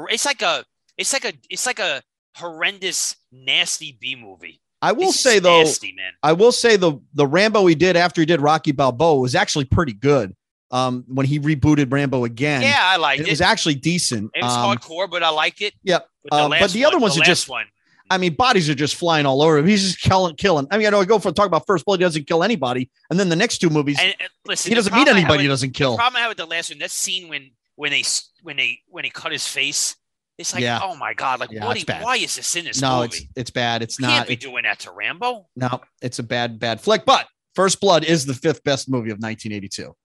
[0.10, 0.64] It's like a.
[0.98, 1.34] It's like a.
[1.50, 2.02] It's like a
[2.36, 4.62] horrendous, nasty B movie.
[4.82, 6.12] I will It's say though, nasty man.
[6.24, 9.66] I will say the the Rambo he did after he did Rocky Balboa was actually
[9.66, 10.36] pretty good.
[10.72, 13.30] Um, when he rebooted Rambo again, Yeah, I liked it it.
[13.30, 14.32] was actually decent.
[14.34, 15.74] It was Um, hardcore, but I liked it.
[15.84, 16.08] Yep.
[16.24, 17.66] But the, Uh, but the other one, ones the are just- one.
[18.12, 19.66] I mean, bodies are just flying all over him.
[19.66, 20.68] He's just killing, killing.
[20.70, 22.90] I mean, I know I go for talk about First Blood, he doesn't kill anybody,
[23.10, 25.44] and then the next two movies, And, and listen, he doesn't meet have anybody.
[25.44, 25.96] He doesn't The kill.
[25.96, 28.04] problem I had with the last one, that scene when when they
[28.44, 29.96] when they when he cut his face,
[30.38, 30.80] it's like, Yeah.
[30.84, 31.82] oh my god, like Yeah, what?
[32.02, 33.08] why is this in this No, movie?
[33.18, 33.82] it's it's bad.
[33.82, 34.28] It's You can't not.
[34.28, 35.48] be It, doing that to Rambo.
[35.56, 37.06] no, it's a bad bad flick.
[37.06, 39.96] But First Blood is the fifth best movie of 1982.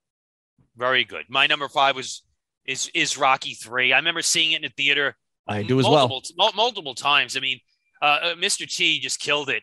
[0.77, 1.25] Very good.
[1.29, 2.23] My number five was
[2.67, 3.93] is is Rocky three.
[3.93, 5.17] I remember seeing it in the theater.
[5.49, 6.09] I do as well.
[6.09, 7.37] multiple, mul- multiple times.
[7.37, 7.61] I mean,
[8.03, 8.67] uh, uh, Mr.
[8.69, 9.63] T just killed it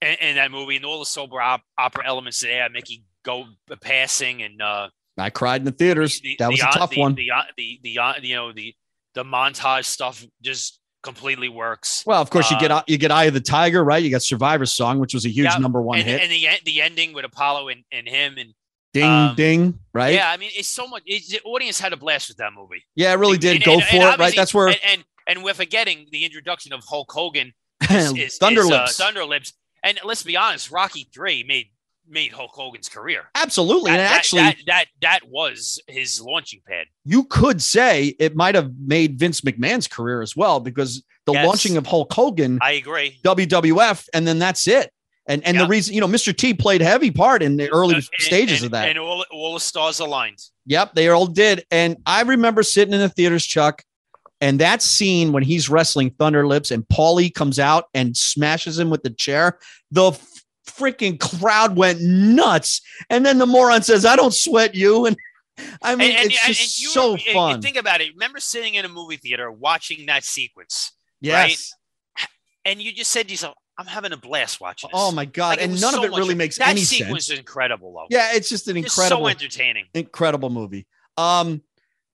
[0.00, 3.46] in, in that movie, and all the sober op- opera elements had Mickey go
[3.80, 6.20] passing and uh, I cried in the theaters.
[6.20, 7.14] the- that was the, a uh, tough the, one.
[7.14, 8.74] The, uh, the the uh, you know the
[9.14, 12.02] the montage stuff just completely works.
[12.06, 14.02] well, of course, you get uh, you get Eye of the Tiger, right?
[14.02, 16.20] You got Survivor Song, which was a huge Yeah, number one and, hit.
[16.22, 18.52] and the the ending with Apollo and, and him and
[18.92, 20.14] ding, um, ding, right?
[20.14, 21.02] yeah, I mean it's so much.
[21.06, 22.82] It's, the audience had a blast with that movie.
[22.94, 23.56] Yeah, it really did.
[23.56, 24.34] And- Go and- for it, right?
[24.34, 27.52] That's where and, and we're forgetting the introduction of Hulk Hogan
[27.90, 28.96] is, is, Thunder is, uh, Lips.
[28.96, 29.52] Thunder Lips.
[29.82, 31.66] And let's be honest, Rocky Three made
[32.08, 33.30] made Hulk Hogan's career.
[33.34, 33.90] Absolutely.
[33.90, 36.86] That, and that- actually, that, that that was his launching pad.
[37.04, 41.46] you could say it might have made Vince McMahon's career as well because the Yes.
[41.46, 43.18] launching of Hulk Hogan, I agree.
[43.24, 44.90] WWF, and then that's it.
[45.26, 46.36] And and the reason, you know, Mr.
[46.36, 48.88] T played a heavy part in the early Uh, and- stages and- of that.
[48.90, 50.38] and all all the stars aligned.
[50.66, 51.64] Yep, they all did.
[51.70, 53.82] And I remember sitting in the theaters, Chuck,
[54.40, 58.90] and that scene when he's wrestling Thunder Lips and Paulie comes out and smashes him
[58.90, 59.58] with the chair,
[59.90, 60.12] the
[60.68, 62.80] freaking crowd went nuts.
[63.10, 65.06] And then the moron says, I don't sweat you.
[65.56, 67.62] And I mean, and, and- it's and just you- so fun.
[67.62, 68.12] think about it.
[68.14, 71.72] Remember sitting in a movie theater watching that sequence, yes.
[72.64, 75.58] and you just said to yourself, "I'm having a blast watching this." Oh my God.
[75.58, 76.98] Like, and none so of it much- really makes that any sense.
[76.98, 78.06] That sequence is incredible, though.
[78.10, 79.84] Yeah, it's just an incredible, so entertaining.
[79.94, 80.88] incredible movie.
[81.16, 81.62] Um,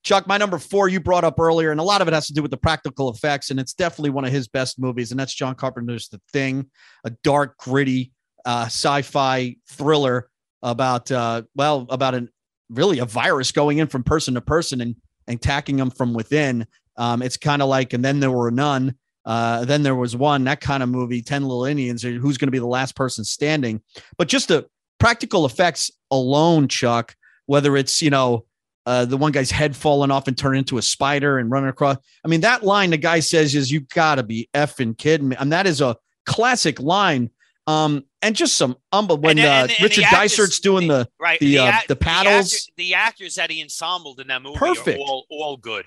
[0.03, 2.33] Chuck, my number four you brought up earlier, and a lot of it has to
[2.33, 5.35] do with the practical effects, and it's definitely one of his best movies, and that's
[5.35, 6.71] John Carpenter's The Thing,
[7.05, 8.13] a dark, gritty,
[8.45, 10.31] uh, sci-fi thriller
[10.63, 12.31] about, uh, well, about an
[12.71, 14.97] really a virus going in from person to person and,
[15.27, 16.67] and attacking them from within.
[16.97, 18.95] Um, it's kind of like, and then there were none.
[19.25, 22.03] Uh, then there was one that kind of movie, Ten Little Indians.
[22.03, 23.83] Who's going to be the last person standing?
[24.17, 24.67] But just the
[24.99, 27.15] practical effects alone, Chuck.
[27.47, 28.47] Whether it's you know
[28.91, 31.97] uh, the one guy's head falling off and turn into a spider and running across.
[32.25, 35.37] I mean, that line the guy says is "You got to be effing kidding me,"
[35.39, 37.31] and that is a classic line.
[37.67, 40.89] Um, and just some umble when And- uh, and- and the Richard actors- Dysart's doing
[40.89, 41.39] the Right.
[41.41, 42.53] the, uh, act- the paddles.
[42.53, 44.99] actor- The, actors that he ensembled in that movie Perfect.
[44.99, 45.85] are all, all good.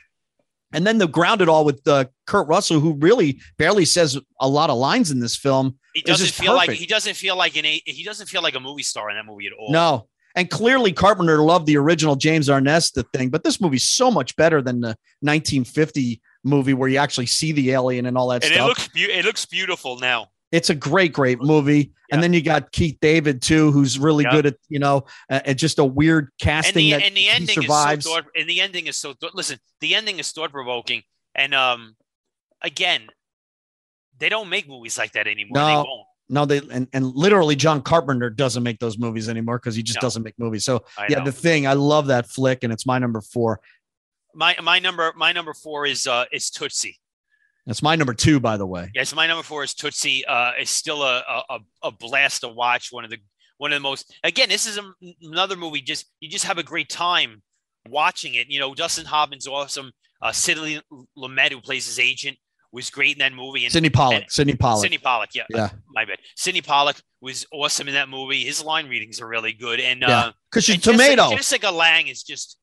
[0.76, 4.47] and then the ground it all with uh, Kurt Russell, who really barely says a
[4.47, 5.78] lot of lines in this film.
[5.93, 8.82] He doesn't feel like he doesn't feel like an he doesn't feel like a movie
[8.82, 9.72] star in that movie at all.
[9.72, 10.08] No.
[10.36, 14.62] And clearly Carpenter loved the original James Arnesta thing, but this movie's so much better
[14.62, 18.66] than the 1950 movie where you actually see the alien and all that and stuff.
[18.66, 20.30] it looks it looks beautiful now.
[20.52, 21.92] it's a great, great movie.
[22.12, 25.58] And then you got Keith David too, who's really good at, you know, uh, at
[25.58, 28.06] just a weird And casting the that and the he ending survives.
[28.06, 29.58] is so thought, and the ending is so listen.
[29.82, 31.02] The ending is thought provoking,
[31.34, 31.96] and um,
[32.62, 33.10] again,
[34.20, 35.56] they don't make movies like that anymore.
[35.56, 36.06] They No.
[36.30, 36.34] Won't.
[36.34, 39.97] no, they and, and literally John Carpenter doesn't make those movies anymore because he just
[39.97, 40.01] No.
[40.01, 40.65] doesn't make movies.
[40.65, 41.26] So I yeah, know.
[41.26, 43.59] the thing, I love that flick, and it's my number four.
[44.34, 46.99] my my number my number four is uh is Tootsie.
[47.65, 48.91] That's my number two, by the way.
[48.93, 50.26] Yes, my number four is Tootsie.
[50.26, 52.91] Uh, it's still a, a a- blast to watch.
[52.91, 53.19] One of the
[53.57, 54.13] one of the most.
[54.24, 54.84] Again, this is a,
[55.21, 55.80] another movie.
[55.80, 57.41] Just you just have a great time
[57.88, 58.47] watching it.
[58.49, 59.91] You know, Dustin Hoffman's awesome.
[60.21, 60.82] Uh, Sidney
[61.17, 62.38] Lumet, who plays his agent,
[62.74, 63.63] was great in that movie.
[63.63, 64.24] And Sydney Pollack.
[64.24, 64.82] and- Sydney Pollack.
[64.82, 65.69] Sydney Pollack, yeah, Yeah.
[65.89, 66.17] my bad.
[66.36, 68.43] Sydney Pollack was awesome in that movie.
[68.43, 70.19] His line readings are really good, and Yeah.
[70.19, 71.36] uh, Because she's and Jessica- tomato.
[71.36, 72.57] Jessica Lange is just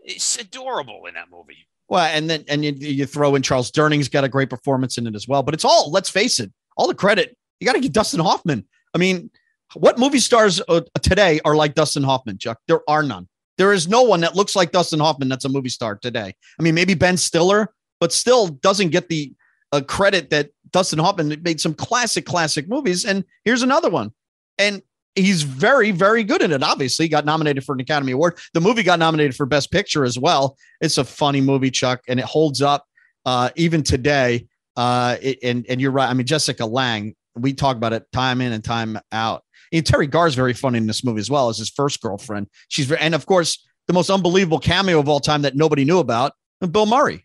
[0.00, 1.66] it's adorable in that movie.
[1.88, 5.06] Well, and then and you, you throw in Charles Durning's got a great performance in
[5.06, 5.42] it as well.
[5.42, 8.64] But it's all, let's face it, all the credit you got to give Dustin Hoffman.
[8.94, 9.30] I mean,
[9.74, 12.58] what movie stars uh, today are like Dustin Hoffman, Chuck?
[12.68, 13.28] There are none.
[13.58, 16.32] There is no one that looks like Dustin Hoffman that's a movie star today.
[16.58, 19.32] I mean, maybe Ben Stiller, but still doesn't get the
[19.72, 23.04] uh, credit that Dustin Hoffman made some classic, classic movies.
[23.04, 24.12] And here's another one.
[24.58, 24.82] And
[25.14, 26.62] he's very, very good in it.
[26.62, 28.38] Obviously, he got nominated for an Academy Award.
[28.54, 30.56] The movie got nominated for Best Picture as well.
[30.80, 32.86] It's a funny movie, Chuck, and it holds up
[33.24, 34.46] uh, even today.
[34.76, 36.08] Uh, it- and and you're right.
[36.08, 37.14] I mean, Jessica Lange.
[37.34, 39.44] We talk about it time in and time out.
[39.72, 42.48] And Teri Garr's very funny in this movie as well as his first girlfriend.
[42.68, 46.32] She's and of course the most unbelievable cameo of all time that nobody knew about,
[46.70, 47.24] Bill Murray.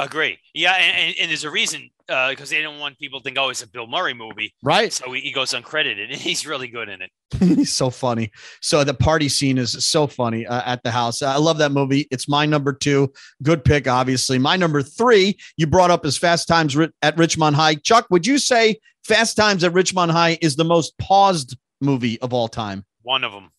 [0.00, 0.38] Agree.
[0.54, 3.62] Yeah, and, and, there's a reason because they don't want people to think, oh, it's
[3.62, 4.52] a Bill Murray movie.
[4.62, 4.92] Right?
[4.92, 7.10] So he, he goes uncredited, and he's really good in it.
[7.40, 8.30] He's so funny.
[8.60, 11.22] So the party scene is so funny uh, at the house.
[11.22, 12.06] I love that movie.
[12.10, 13.12] It's my number two.
[13.42, 14.38] Good pick, obviously.
[14.38, 17.74] My number three, you brought up as Fast Times at Richmond High.
[17.76, 22.32] Chuck, would you say Fast Times at Richmond High is the most paused movie of
[22.32, 22.84] all time?
[23.02, 23.50] One of them.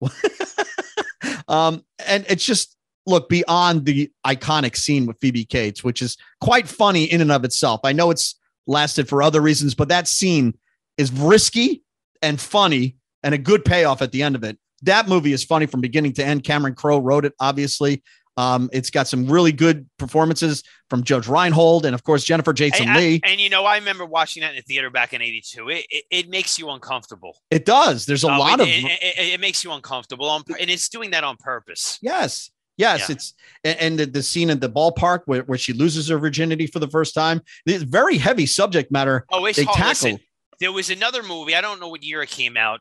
[1.48, 2.76] um, and it's just
[3.06, 7.44] look beyond the iconic scene with Phoebe Cates, which is quite funny in and of
[7.44, 7.80] itself.
[7.84, 8.36] I know it's
[8.66, 10.56] lasted for other reasons, but that scene
[10.98, 11.82] is risky
[12.22, 14.58] and funny and a good payoff at the end of it.
[14.82, 16.44] That movie is funny from beginning to end.
[16.44, 18.02] Cameron Crowe wrote it, obviously.
[18.36, 22.88] Um, it's got some really good performances from Judge Reinhold and, of course, Jennifer Jason
[22.88, 23.20] And, Lee.
[23.24, 25.68] and, you know, I remember watching that in the theater back in '82.
[25.68, 27.36] It, it, it makes you uncomfortable.
[27.50, 28.06] it does.
[28.06, 30.88] There's a Um, lot it, of it, it- it makes you uncomfortable, on, and it's
[30.88, 31.98] doing that on purpose.
[32.00, 32.50] Yes.
[32.80, 33.14] Yes, Yeah.
[33.14, 36.78] it's and, the, the scene at the ballpark where, where she loses her virginity for
[36.78, 37.42] the first time.
[37.66, 39.26] It's very heavy subject matter.
[39.30, 39.76] Oh, it's They hard.
[39.76, 40.18] tackle
[40.60, 41.54] there was another movie.
[41.54, 42.80] I don't know what year it came out.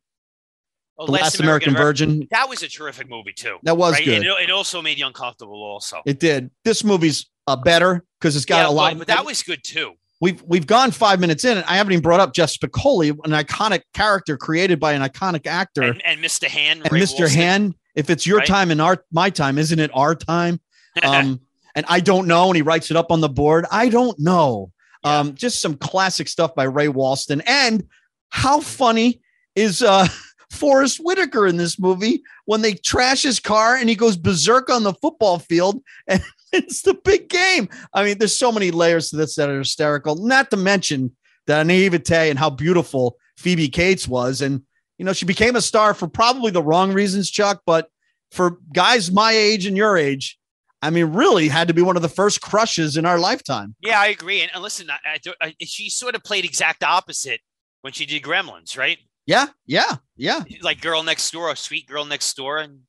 [0.98, 2.28] Oh, the Last American, Vir- Virgin.
[2.30, 3.58] That was a terrific movie too.
[3.64, 4.04] That was right?
[4.06, 4.24] good.
[4.26, 5.64] It, it also made you uncomfortable.
[5.64, 6.52] Also, It did.
[6.66, 8.92] This movie's uh, better because it's got yeah, a lot.
[8.94, 9.94] but, but that was good too.
[10.20, 13.32] we've we've gone five minutes in, and I haven't even brought up Jeff Spicoli, an
[13.32, 16.48] iconic character created by an iconic actor, and, and Mr.
[16.48, 17.22] Hand, and Ray Mr.
[17.26, 17.36] Walston.
[17.36, 17.76] Hand.
[18.00, 18.48] If it's your Right.
[18.48, 20.60] time and our my time, isn't it our time?
[21.04, 21.40] Um,
[21.76, 22.48] and I don't know.
[22.48, 23.66] And he writes it up on the board.
[23.72, 24.72] I don't know.
[25.06, 25.20] Yeah.
[25.20, 27.42] Um, just some classic stuff by Ray Walston.
[27.46, 27.88] And
[28.30, 29.22] how funny
[29.56, 30.08] is uh
[30.52, 34.84] Forest Whitaker in this movie when they trash his car and he goes berserk on
[34.84, 37.70] the football field and it's the big game.
[37.94, 40.16] I mean, there's so many layers to this that are hysterical.
[40.16, 44.42] Not to mention the naivete and how beautiful Phoebe Cates was.
[44.42, 44.64] And
[45.00, 47.90] you know, she became a star for probably the wrong reasons, Chuck, but
[48.32, 50.38] for guys my age and your age,
[50.82, 53.76] I mean, really had to be one of the first crushes in our lifetime.
[53.82, 54.42] Yeah, I agree.
[54.42, 57.40] And, and listen, I, I, she sort of played exact opposite
[57.82, 58.98] when she did Gremlins, right?
[59.26, 60.44] Yeah, yeah, yeah.
[60.62, 62.80] Like Girl Next Door, a sweet girl next door, and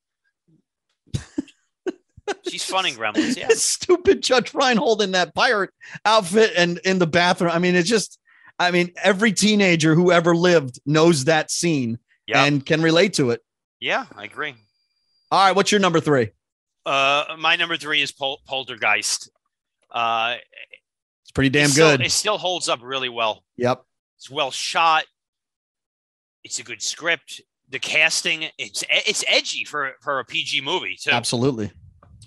[2.49, 3.37] she's fun in Gremlins.
[3.37, 5.71] Yeah, Stupid Judge Reinhold in that pirate
[6.05, 7.51] outfit and in the bathroom.
[7.53, 8.19] I mean, it's just,
[8.61, 13.31] I mean, every teenager who ever lived knows that scene yeah, and can relate to
[13.31, 13.41] it.
[13.81, 14.07] yeah.
[14.15, 14.55] I agree.
[15.33, 16.31] All right, what's your number three?
[16.87, 19.31] Uh, my number three is Pol- Poltergeist.
[19.91, 20.37] Uh,
[21.23, 22.05] It's pretty damn it still- good.
[22.07, 23.43] it still holds up really well.
[23.57, 23.83] Yep.
[24.19, 25.05] It's well shot.
[26.45, 27.41] It's a good script.
[27.71, 31.11] The casting, it's it's edgy for for a PG movie too.
[31.13, 31.71] Absolutely.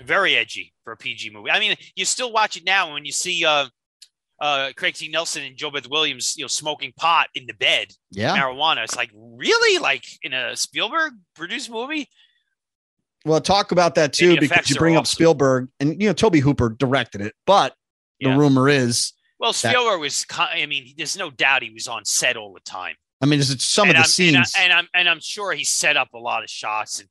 [0.01, 1.51] Very edgy for a PG movie.
[1.51, 3.67] I mean, you still watch it now when you see uh,
[4.43, 5.07] uh, Craig T.
[5.07, 8.35] Nelson and JoBeth Williams, you know, smoking pot in the bed, Yeah.
[8.37, 8.83] marijuana.
[8.83, 12.09] It's like really like in a Spielberg produced movie.
[13.25, 15.15] Well, talk about that too because you bring up awesome.
[15.15, 17.73] Spielberg and you know Tobe Hooper directed it, but
[18.19, 18.33] Yeah.
[18.33, 20.25] the rumor is, Well, Spielberg was.
[20.37, 22.95] I mean, there's no doubt he was on set all the time.
[23.21, 24.35] I mean, it's some and of the I'm, scenes.
[24.35, 26.99] and, I, and I'm and I'm sure he set up a lot of shots.
[26.99, 27.07] And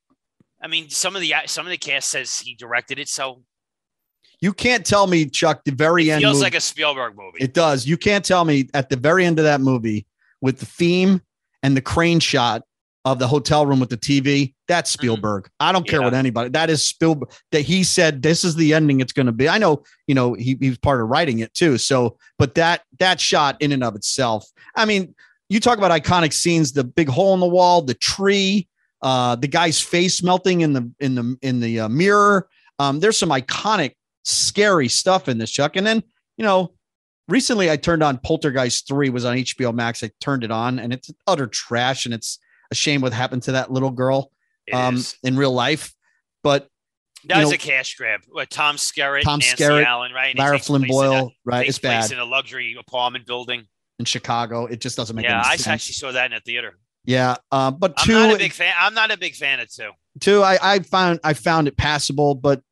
[0.62, 3.42] I mean, some of the some of the cast says he directed it, so
[4.42, 6.20] you can't tell me, Chuck, the very it end.
[6.22, 7.38] feels movie- like a Spielberg movie.
[7.40, 7.86] It does.
[7.86, 10.06] You can't tell me at the very end of that movie
[10.42, 11.22] with the theme
[11.62, 12.62] and the crane shot
[13.04, 14.54] of the hotel room with the TV.
[14.68, 15.48] That's Spielberg.
[15.58, 16.02] I don't care Mm-hmm.
[16.02, 16.06] Yeah.
[16.06, 16.50] what anybody.
[16.50, 17.30] That is Spielberg.
[17.52, 19.48] That he said this is the ending it's going to be.
[19.48, 19.82] I know.
[20.06, 21.78] You know he, he was part of writing it too.
[21.78, 24.46] So, but that that shot in and of itself.
[24.76, 25.14] I mean,
[25.48, 26.72] you talk about iconic scenes.
[26.72, 28.68] The big hole in the wall, the tree,
[29.02, 32.48] uh, the guy's face melting in the in the in the uh, mirror.
[32.78, 35.76] Um, there's some iconic, scary stuff in this, Chuck.
[35.76, 36.02] And then
[36.36, 36.72] you know,
[37.28, 40.02] recently I turned on Poltergeist 3 was on HBO Max.
[40.02, 42.38] I turned it on and it's utter trash and it's
[42.70, 44.30] a shame what happened to that little girl
[44.66, 45.14] It um is.
[45.22, 45.92] in real life.
[46.42, 46.68] But
[47.26, 48.22] That was know- a cash grab.
[48.30, 50.36] What Tom Skerritt, Tom Nancy Skerritt, Allen, right?
[50.36, 51.68] Lara Flynn Boyle, a- right?
[51.68, 53.66] It's bad in a luxury apartment building.
[53.98, 54.64] in Chicago.
[54.66, 55.44] It just doesn't make sense.
[55.46, 55.66] Yeah, I sense.
[55.68, 56.78] actually saw that in a theater.
[57.04, 57.36] yeah.
[57.52, 58.72] Uh, but I'm two, not a big fan.
[58.76, 59.90] I'm not a big fan of two.
[60.18, 62.62] two, I, I found I found it passable, but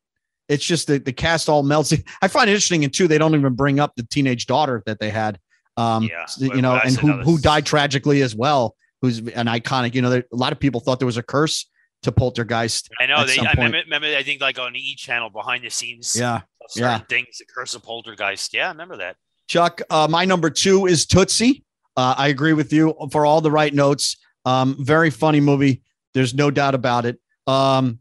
[0.51, 1.95] it's just the, the cast all melts.
[2.21, 4.99] I find it interesting and two, they don't even bring up the teenage daughter that
[4.99, 5.39] they had.
[5.77, 10.03] Um, Yeah, you know, and who who died tragically as well, who's an iconic, you
[10.03, 11.67] know, there, a lot of people thought there was a curse
[12.03, 12.91] to Poltergeist.
[12.99, 13.39] I know they.
[13.39, 14.07] I remember, remember.
[14.09, 16.17] I think like on E channel behind the scenes.
[16.19, 16.41] Yeah.
[16.69, 16.99] certain yeah.
[17.09, 17.39] things.
[17.39, 18.53] The Curse of Poltergeist.
[18.53, 19.17] Yeah, I remember that.
[19.49, 21.65] Chuck, uh, my number two is Tootsie.
[21.97, 24.17] Uh, I agree with you for all the right notes.
[24.45, 25.83] Um, very funny movie.
[26.15, 27.19] There's no doubt about it.
[27.47, 27.99] Um,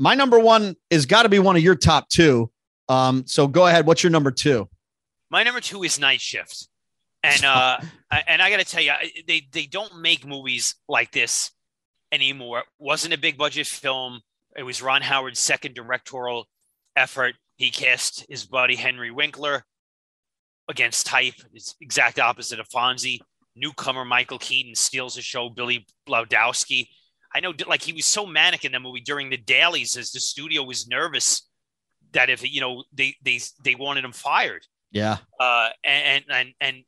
[0.00, 2.50] my number one is got to be one of your top two.
[2.88, 3.86] Um, so go ahead.
[3.86, 4.68] What's your number two?
[5.30, 6.66] My number two is Night Shift,
[7.22, 7.78] and uh,
[8.10, 8.92] I- and I got to tell you,
[9.28, 11.52] they they don't make movies like this
[12.10, 12.60] anymore.
[12.60, 14.20] It wasn't a big budget film.
[14.56, 16.48] It was Ron Howard's second directorial
[16.96, 17.34] effort.
[17.56, 19.64] He cast his buddy Henry Winkler
[20.68, 21.34] against type.
[21.52, 23.18] It's exact opposite of Fonzie.
[23.54, 25.50] Newcomer Michael Keaton steals the show.
[25.50, 26.88] Billy Blodowski.
[27.34, 30.20] I know, like he was so manic in that movie during the dailies, as the
[30.20, 31.46] studio was nervous
[32.12, 35.18] that if you know they they they wanted him fired Yeah.
[35.38, 36.82] uh, and and and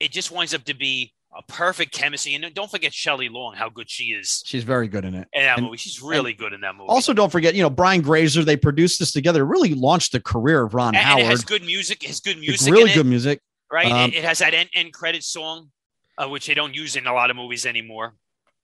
[0.00, 2.34] it just winds up to be a perfect chemistry.
[2.34, 5.28] And don't forget Shelley Long, how good she is She's very good in it.
[5.32, 5.76] in that And- movie.
[5.78, 6.88] She's really good in that movie.
[6.88, 10.62] Also, don't forget, you know, Brian Grazer, they produced this together, really launched the career
[10.64, 11.22] of Ron and, and Howard.
[11.24, 12.04] it has good music.
[12.04, 12.72] It has good It's music.
[12.72, 13.40] really in good it, music.
[13.72, 13.90] right?
[13.90, 15.70] Um, it, it has that end, end credit song,
[16.18, 18.14] uh, which they don't use in a lot of movies anymore.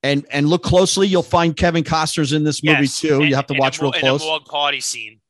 [0.04, 3.20] And and look closely, you'll find Kevin Costner's in this movie Yes, too.
[3.20, 4.20] and- you have to watch a, real close.
[4.22, 5.20] And a morgue party scene,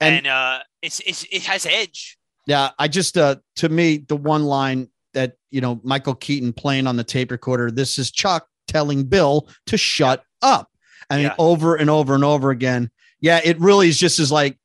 [0.00, 2.18] And- and, uh, it's it's it has edge.
[2.46, 6.86] Yeah, I just uh to me the one line that you know Michael Keaton playing
[6.86, 7.70] on the tape recorder.
[7.70, 10.70] This is Chuck telling Bill to shut up.
[11.08, 11.34] I mean, Yeah.
[11.38, 12.90] over and over and over again.
[13.20, 14.58] Yeah, it really is just as like,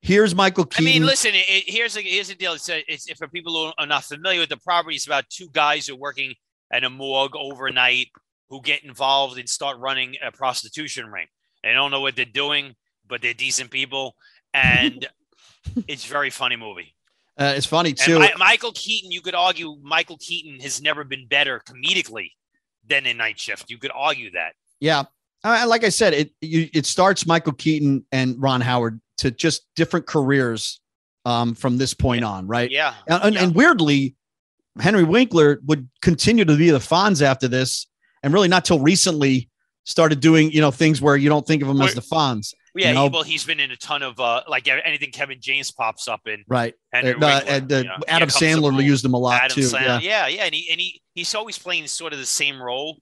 [0.00, 0.86] here's Michael Keaton.
[0.86, 1.34] I mean, listen.
[1.34, 2.52] It, it- here's the here's the deal.
[2.54, 4.94] It's, a, it's for people who are not familiar with the property.
[4.96, 6.34] It's about two guys who are working
[6.72, 8.08] at a morgue overnight
[8.52, 11.26] who get involved and start running a prostitution ring.
[11.64, 12.74] They don't know what they're doing,
[13.08, 14.14] but they're decent people,
[14.52, 15.08] and
[15.88, 16.94] it's a very funny movie.
[17.38, 18.18] Uh, it's funny And too.
[18.18, 22.32] Mi- Michael Keaton, you could argue Michael Keaton has never been better comedically
[22.86, 23.70] than in Night Shift.
[23.70, 24.52] You could argue that.
[24.80, 25.04] Yeah.
[25.42, 29.62] Uh, like I said, it you, it starts Michael Keaton and Ron Howard to just
[29.76, 30.78] different careers
[31.24, 32.70] um, from this point on, right?
[32.70, 32.92] Yeah.
[33.08, 33.42] And, and, Yeah.
[33.44, 34.14] and weirdly,
[34.78, 37.86] Henry Winkler would continue to be the Fonz after this,
[38.22, 39.48] and really not till recently
[39.84, 42.88] started doing you know things where you don't think of him as the Fonz, Yeah.
[42.88, 45.70] You know- he- well, he's been in a ton of uh, like anything Kevin James
[45.72, 46.44] pops up in.
[46.48, 46.74] right?
[46.92, 47.96] And, uh, and, uh, you know.
[48.08, 49.60] Adam Sandler used him a lot Adam too.
[49.62, 50.00] Sandler.
[50.00, 50.26] Yeah.
[50.26, 50.26] Yeah.
[50.28, 52.98] yeah, and he and he he's always playing sort of the same role,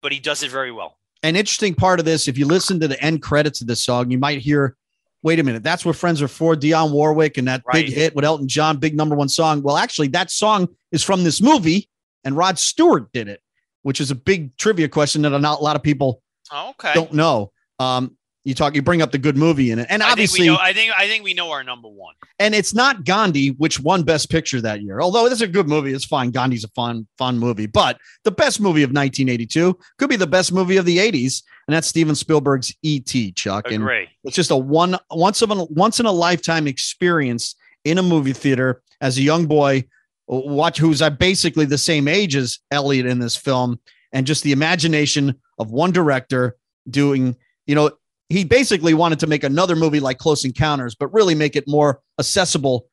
[0.00, 0.96] but he does it very well.
[1.22, 4.10] An interesting part of this, if you listen to the end credits of this song,
[4.10, 4.74] you might hear,
[5.22, 7.84] "Wait a minute, that's what friends are for." Dionne Warwick and that Right.
[7.86, 9.62] big hit with Elton John, big number one song.
[9.62, 11.88] Well, actually, that song is from this movie,
[12.24, 13.40] and Rod Stewart did it,
[13.82, 16.92] which is a big trivia question that not a lot of people Oh, okay.
[16.94, 17.50] don't know.
[17.78, 20.40] Um, you talk, you bring up the good movie in it, and I think obviously,
[20.40, 20.58] we know.
[20.60, 22.14] I think I think we know our number one.
[22.40, 25.00] and it's not Gandhi, which won Best Picture that year.
[25.00, 26.32] Although it's a good movie, it's fine.
[26.32, 30.52] Gandhi's a fun, fun movie, but the best movie of 1982 could be the best
[30.52, 33.30] movie of the 80s, and that's Steven Spielberg's E.T.
[33.32, 33.66] Chuck.
[33.70, 34.08] And Agree.
[34.24, 37.54] it's just a one once of a once in a lifetime experience
[37.84, 39.84] in a movie theater as a young boy.
[40.26, 43.78] Watch who's basically the same age as Elliott in this film,
[44.12, 46.56] and just the imagination of one director
[46.88, 47.90] doing, you know,
[48.28, 52.00] he basically wanted to make another movie like Close Encounters, but really make it more
[52.18, 52.86] accessible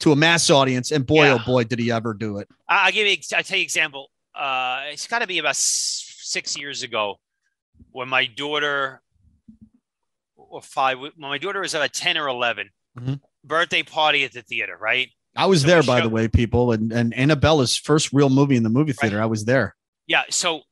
[0.00, 0.90] to a mass audience.
[0.90, 1.34] And boy, Yeah.
[1.40, 2.48] oh boy, did he ever do it!
[2.68, 3.16] I- I'll give you.
[3.36, 4.10] I'll tell you example.
[4.34, 7.18] Uh, it's got to be about six years ago
[7.92, 9.02] when my daughter,
[10.36, 13.20] or five, when my daughter was about ten or 11 Mhm.
[13.44, 14.76] birthday party at the theater.
[14.80, 15.10] Right.
[15.36, 18.56] I was So there, by show- the way, people, and and Annabella's first real movie
[18.56, 19.20] in the movie theater.
[19.20, 19.74] I was there.
[20.06, 20.22] Yeah.
[20.30, 20.62] So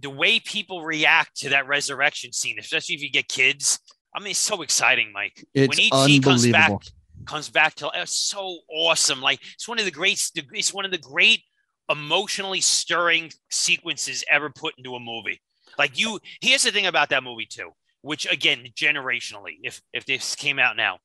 [0.00, 3.80] the way people react to that resurrection scene, especially if you get kids,
[4.14, 5.44] I mean, it's so exciting, Mike.
[5.54, 5.86] It's when
[6.18, 6.82] ET comes back, unbelievable.
[7.26, 9.20] comes back to it's so awesome.
[9.20, 10.30] Like it's one of the great.
[10.34, 11.42] It's one of the great
[11.90, 15.40] emotionally stirring sequences ever put into a movie.
[15.78, 17.70] Like you, here's the thing about that movie too,
[18.02, 20.98] which again, generationally, if if this came out now,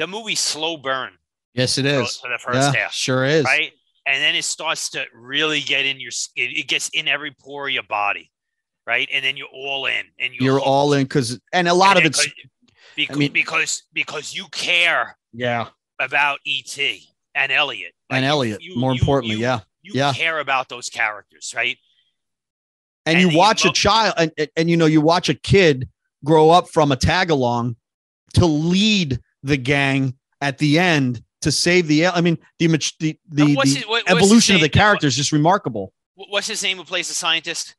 [0.00, 1.12] the movie slow burn
[1.54, 2.16] Yes, it is.
[2.16, 3.44] for, the first Yeah, half, sure is.
[3.44, 3.70] right?
[4.06, 6.50] And then it starts to really get in your skin.
[6.54, 8.30] It gets in every pore of your body,
[8.86, 9.06] right?
[9.12, 12.04] And then you're all in, and you're, You're all in because, and a lot of
[12.04, 12.26] it's
[12.96, 16.78] because, mean- because because you care yeah, about ET
[17.34, 18.62] and Elliott and Like, you- Elliott.
[18.62, 19.60] you- more you- importantly, you- yeah.
[19.82, 20.12] You Yeah.
[20.12, 21.76] care about those characters, right?
[23.06, 25.88] And, and you watch a child, and, and- and you know, you watch a kid
[26.24, 27.76] grow up from a tag along
[28.34, 32.06] to lead the gang at the end to save the.
[32.06, 32.66] I mean, the
[32.98, 35.92] the the, what's the what- evolution of the character is just remarkable.
[36.14, 36.76] What's his name?
[36.76, 37.74] Who plays the scientist?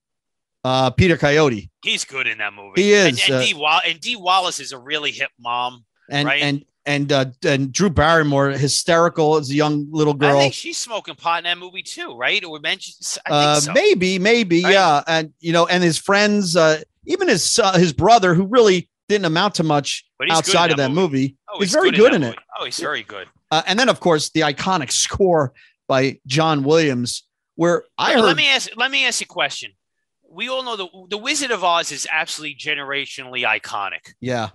[0.63, 2.83] Uh, Peter Coyote He's good in that movie.
[2.83, 5.85] He is, and, uh, Dee Wall- and Dee Wallace is a really hip mom.
[6.09, 6.41] and Right.
[6.43, 10.37] and and uh, and Drew Barrymore, hysterical as a young little girl.
[10.37, 12.43] I think she's smoking pot in that movie too, right?
[12.43, 12.95] Or mentioned.
[13.27, 13.71] Uh, so.
[13.73, 14.73] maybe, maybe, Right.
[14.73, 18.87] yeah, and you know, and his friends, uh, even his uh, his brother, who really
[19.11, 21.91] didn't amount to much he's good outside in of that that movie, Oh, he's very
[21.91, 22.29] good in that it.
[22.31, 22.45] movie.
[22.59, 23.27] Oh, he's very good.
[23.51, 25.53] Uh, and then, of course, the iconic score
[25.87, 27.23] by John Williams,
[27.55, 28.69] where I Let- heard, Let me ask.
[28.75, 29.71] Let me ask you a question.
[30.29, 34.13] We all know the the Wizard of Oz is absolutely generationally iconic.
[34.21, 34.49] yeah,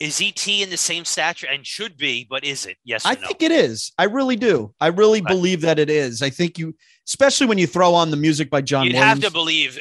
[0.00, 2.76] Is ET in the same stature and should be, but is it?
[2.84, 3.28] Yes or I no?
[3.28, 3.92] think it is.
[3.96, 4.74] I really do.
[4.80, 5.30] I really Right.
[5.30, 6.20] believe that it is.
[6.22, 6.74] I think you,
[7.06, 9.22] especially when you throw on the music by John You'd Williams.
[9.22, 9.78] have to believe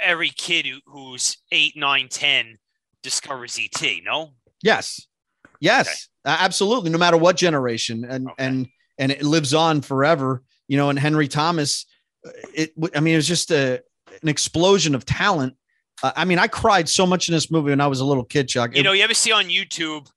[0.00, 2.56] every kid who, who's eight, nine, ten
[3.02, 4.00] discovers ET.
[4.04, 5.06] No, Yes.
[5.60, 6.08] Yes.
[6.24, 6.90] a- absolutely.
[6.90, 8.44] No matter what generation and Okay.
[8.44, 8.68] and
[8.98, 11.86] and it lives on forever, you know, and Henry Thomas
[12.26, 13.82] uh, it, I mean it was just a
[14.22, 15.54] an explosion of talent.
[16.02, 18.24] Uh, I mean, I cried so much in this movie when I was a little
[18.24, 18.74] kid, Chuck.
[18.74, 20.08] you It- know, you ever see on YouTube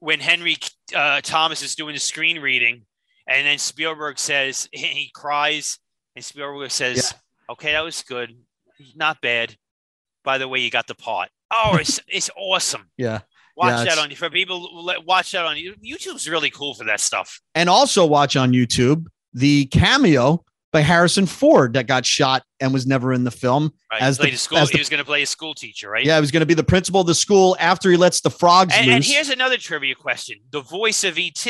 [0.00, 0.56] when Henry
[0.94, 2.84] uh, Thomas is doing the screen reading,
[3.26, 5.78] and then Spielberg says he cries,
[6.16, 7.14] and Spielberg says,
[7.48, 8.36] "Okay, that was good,
[8.94, 9.56] not bad.
[10.24, 11.28] By the way, you got the part.
[11.50, 12.90] Oh, it's it's awesome.
[12.96, 13.20] yeah.
[13.56, 14.84] Watch Yeah, that on for people.
[15.06, 15.74] Watch that on you.
[15.84, 17.40] YouTube's really cool for that stuff.
[17.54, 22.84] And also watch on YouTube the cameo by Harrison Ford that got shot and was
[22.84, 23.72] never in the film.
[23.92, 24.02] Right?
[24.02, 26.04] As he, the- school, as the- he was going to play a school teacher, right?
[26.04, 28.30] Yeah, he was going to be the principal of the school after he lets the
[28.30, 28.94] frogs And, loose.
[28.96, 31.46] and here's another trivia question: the voice of ET,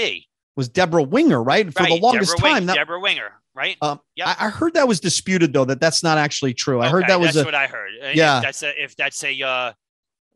[0.57, 1.72] was Deborah Winger, right?
[1.72, 1.88] For right?
[1.88, 2.66] the longest Deborah Wing- time.
[2.66, 3.78] that- Deborah Winger, right?
[3.80, 4.28] Um, Yep.
[4.28, 5.64] I, I heard that was disputed though.
[5.64, 6.82] That that's not actually true.
[6.82, 7.92] I heard that was that's a what I heard.
[8.12, 8.36] Yeah.
[8.38, 9.72] if that's a if that's a uh,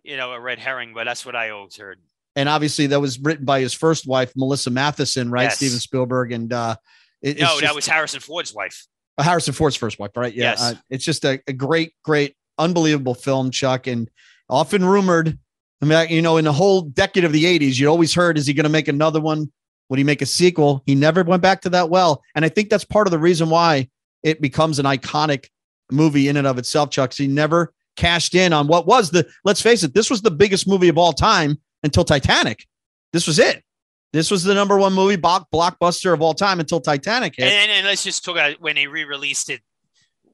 [0.09, 1.99] you know a red herring, but that's what I always heard.
[2.37, 5.45] and obviously that was written by his first wife, Melissa Mathison, right?
[5.45, 5.57] Yes.
[5.57, 6.77] Steven Spielberg, and uh,
[7.23, 8.87] it, it's no, just- that was Harrison Ford's wife.
[9.19, 10.33] uh, Harrison Ford's first wife, right?
[10.35, 10.61] Yeah, Yes.
[10.63, 14.11] uh, it's just a, a great, great, unbelievable film, Chuck, and
[14.49, 15.39] often rumored.
[15.83, 18.47] I mean, you know, in the whole decade of the '80s, you always heard, "Is
[18.47, 19.53] he going to make another one
[19.91, 20.83] Would he make a sequel?
[20.87, 22.23] He never went back to that well.
[22.35, 23.89] And I think that's part of the reason why
[24.23, 25.47] it becomes an iconic
[25.91, 27.13] movie in and of itself, Chuck.
[27.15, 30.67] He never cashed in on what was the, let's face it, this was the biggest
[30.67, 32.65] movie of all time until Titanic.
[33.13, 33.63] This was it.
[34.13, 37.53] This was the number one movie blockbuster of all time until Titanic hit.
[37.53, 39.61] And, and let's just talk about when they re-released it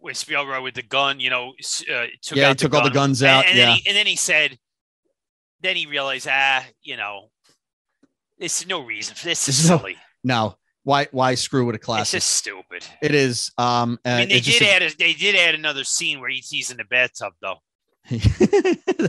[0.01, 1.19] with Spielberg with the gun.
[1.19, 1.55] You know,
[1.93, 2.83] uh, took yeah, he took gun.
[2.83, 3.47] all the guns out.
[3.47, 4.59] And, and yeah, then he, and then he said,
[5.61, 7.31] then he realized, ah, you know,
[8.39, 9.47] there's no reason for this.
[9.47, 9.97] This is silly.
[10.23, 12.19] No, no, why why screw with a classic?
[12.19, 12.87] It's just stupid.
[13.03, 13.51] It is.
[13.59, 16.77] Um, I mean, they did add a, they did add another scene where he's in
[16.77, 17.57] the bathtub though.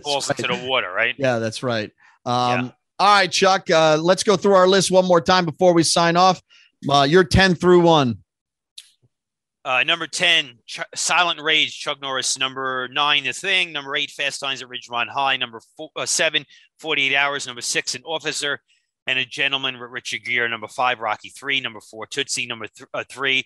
[0.04, 0.40] falls right.
[0.40, 1.16] into the water, right?
[1.18, 1.92] Yeah, that's right.
[2.26, 2.72] Um, yeah.
[2.98, 3.70] All right, Chuck.
[3.70, 6.42] Uh, let's go through our list one more time before we sign off.
[6.90, 8.20] Uh, you're ten through one.
[9.66, 12.38] Uh, number 10, Ch- Silent Rage, Chuck Norris.
[12.38, 13.72] Number 9, The Thing.
[13.72, 15.38] Number 8, Fast Times at Ridgemont High.
[15.38, 16.46] Number four, uh, 7,
[16.78, 17.48] 48 Hours.
[17.48, 18.62] Number 6, An Officer
[19.08, 20.47] and a Gentleman with Richard Gere.
[20.49, 21.62] Number 5, Rocky 3.
[21.62, 22.47] Number 4, Tootsie.
[22.47, 23.43] Number th- uh, 3,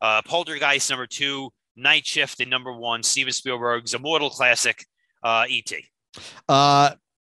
[0.00, 0.90] uh, Poltergeist.
[0.90, 2.40] Number 2, Night Shift.
[2.40, 4.84] And number 1, Steven Spielberg's immortal classic,
[5.22, 5.84] uh, E.T.
[6.48, 6.92] Uh,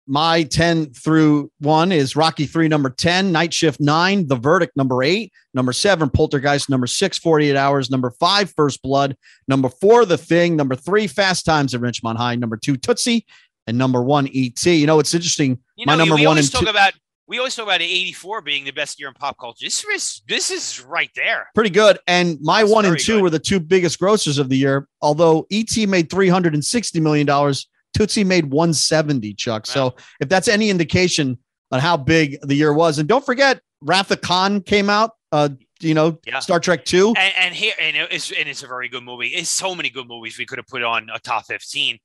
[0.06, 5.02] my 10 through 1 is Rocky 3, number 10, Night Shift 9, The Verdict, number
[5.02, 9.16] 8, number 7, Poltergeist, number 6, 48 Hours, number 5, First Blood,
[9.48, 13.24] number 4, The Thing, number 3, Fast Times at Richmond High, number 2, Tootsie,
[13.66, 14.74] and number 1, E.T.
[14.74, 15.58] You know, it's interesting.
[15.76, 16.66] You know, my number 1 and 2.
[16.66, 16.92] About-
[17.26, 19.64] we always talk about 84 being the best year in pop culture.
[19.64, 21.48] This is this is right there.
[21.54, 21.98] Pretty good.
[22.06, 23.22] And my That's one and two good.
[23.22, 24.88] were the two biggest grossers of the year.
[25.00, 29.66] Although ET made 360 million dollars, Tootsie made 170, Chuck.
[29.68, 29.72] Wow.
[29.72, 31.38] So if that's any indication
[31.70, 35.12] on how big the year was, and don't forget, Wrath of Khan came out.
[35.32, 35.48] Uh,
[35.80, 36.38] you know, yeah.
[36.38, 39.28] Star Trek Two, and, and here and it's and it's a very good movie.
[39.28, 41.98] It's so many good movies we could have put on a top 15.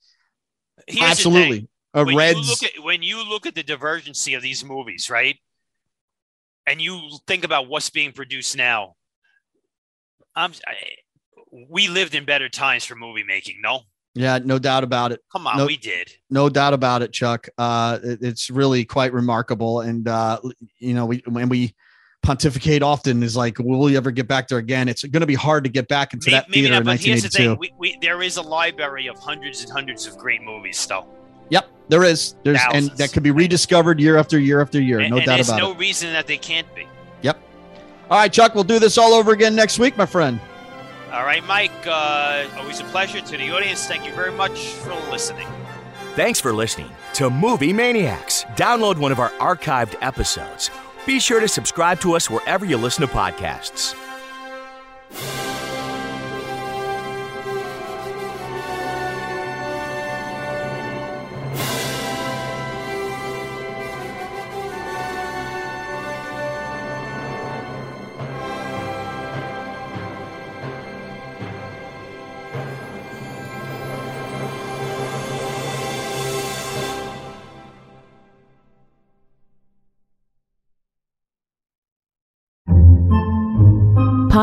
[0.88, 1.68] Here's Absolutely.
[1.94, 2.40] A when Reds.
[2.40, 5.38] You look at, when you look at the divergency of these movies, right?
[6.68, 8.96] And you think about what's being produced now.
[10.36, 10.76] I'm, I,
[11.70, 13.82] we lived in better times for movie making, no?
[14.14, 15.22] Yeah, no doubt about it.
[15.32, 16.12] Come on, no, we did.
[16.30, 17.48] No doubt about it, Chuck.
[17.58, 20.40] Uh, it, it's really quite remarkable, and uh,
[20.80, 21.76] you know, we when we
[22.22, 24.90] pontificate often is like, will we ever get back there again?
[24.90, 27.44] It's going to be hard to get back into maybe, that theater not, in 1982.
[27.44, 31.08] The we, we, there is a library of hundreds and hundreds of great movies still.
[31.50, 32.36] Yep, there is.
[32.44, 32.90] There's Thousands.
[32.90, 35.00] and that could be rediscovered year after year after year.
[35.00, 35.74] And, no and doubt about no it.
[35.74, 36.88] no reason that they can't be.
[37.22, 37.40] Yep.
[38.10, 38.56] All right, Chuck.
[38.56, 40.40] We'll do this all over again next week, my friend.
[41.12, 41.72] All right, Mike.
[41.86, 43.88] Uh, always a pleasure to the audience.
[43.88, 45.48] Thank you very much for listening.
[46.16, 48.44] Thanks for listening to Movie Maniacs.
[48.56, 50.70] Download one of our archived episodes.
[51.06, 53.96] Be sure to subscribe to us wherever you listen to podcasts.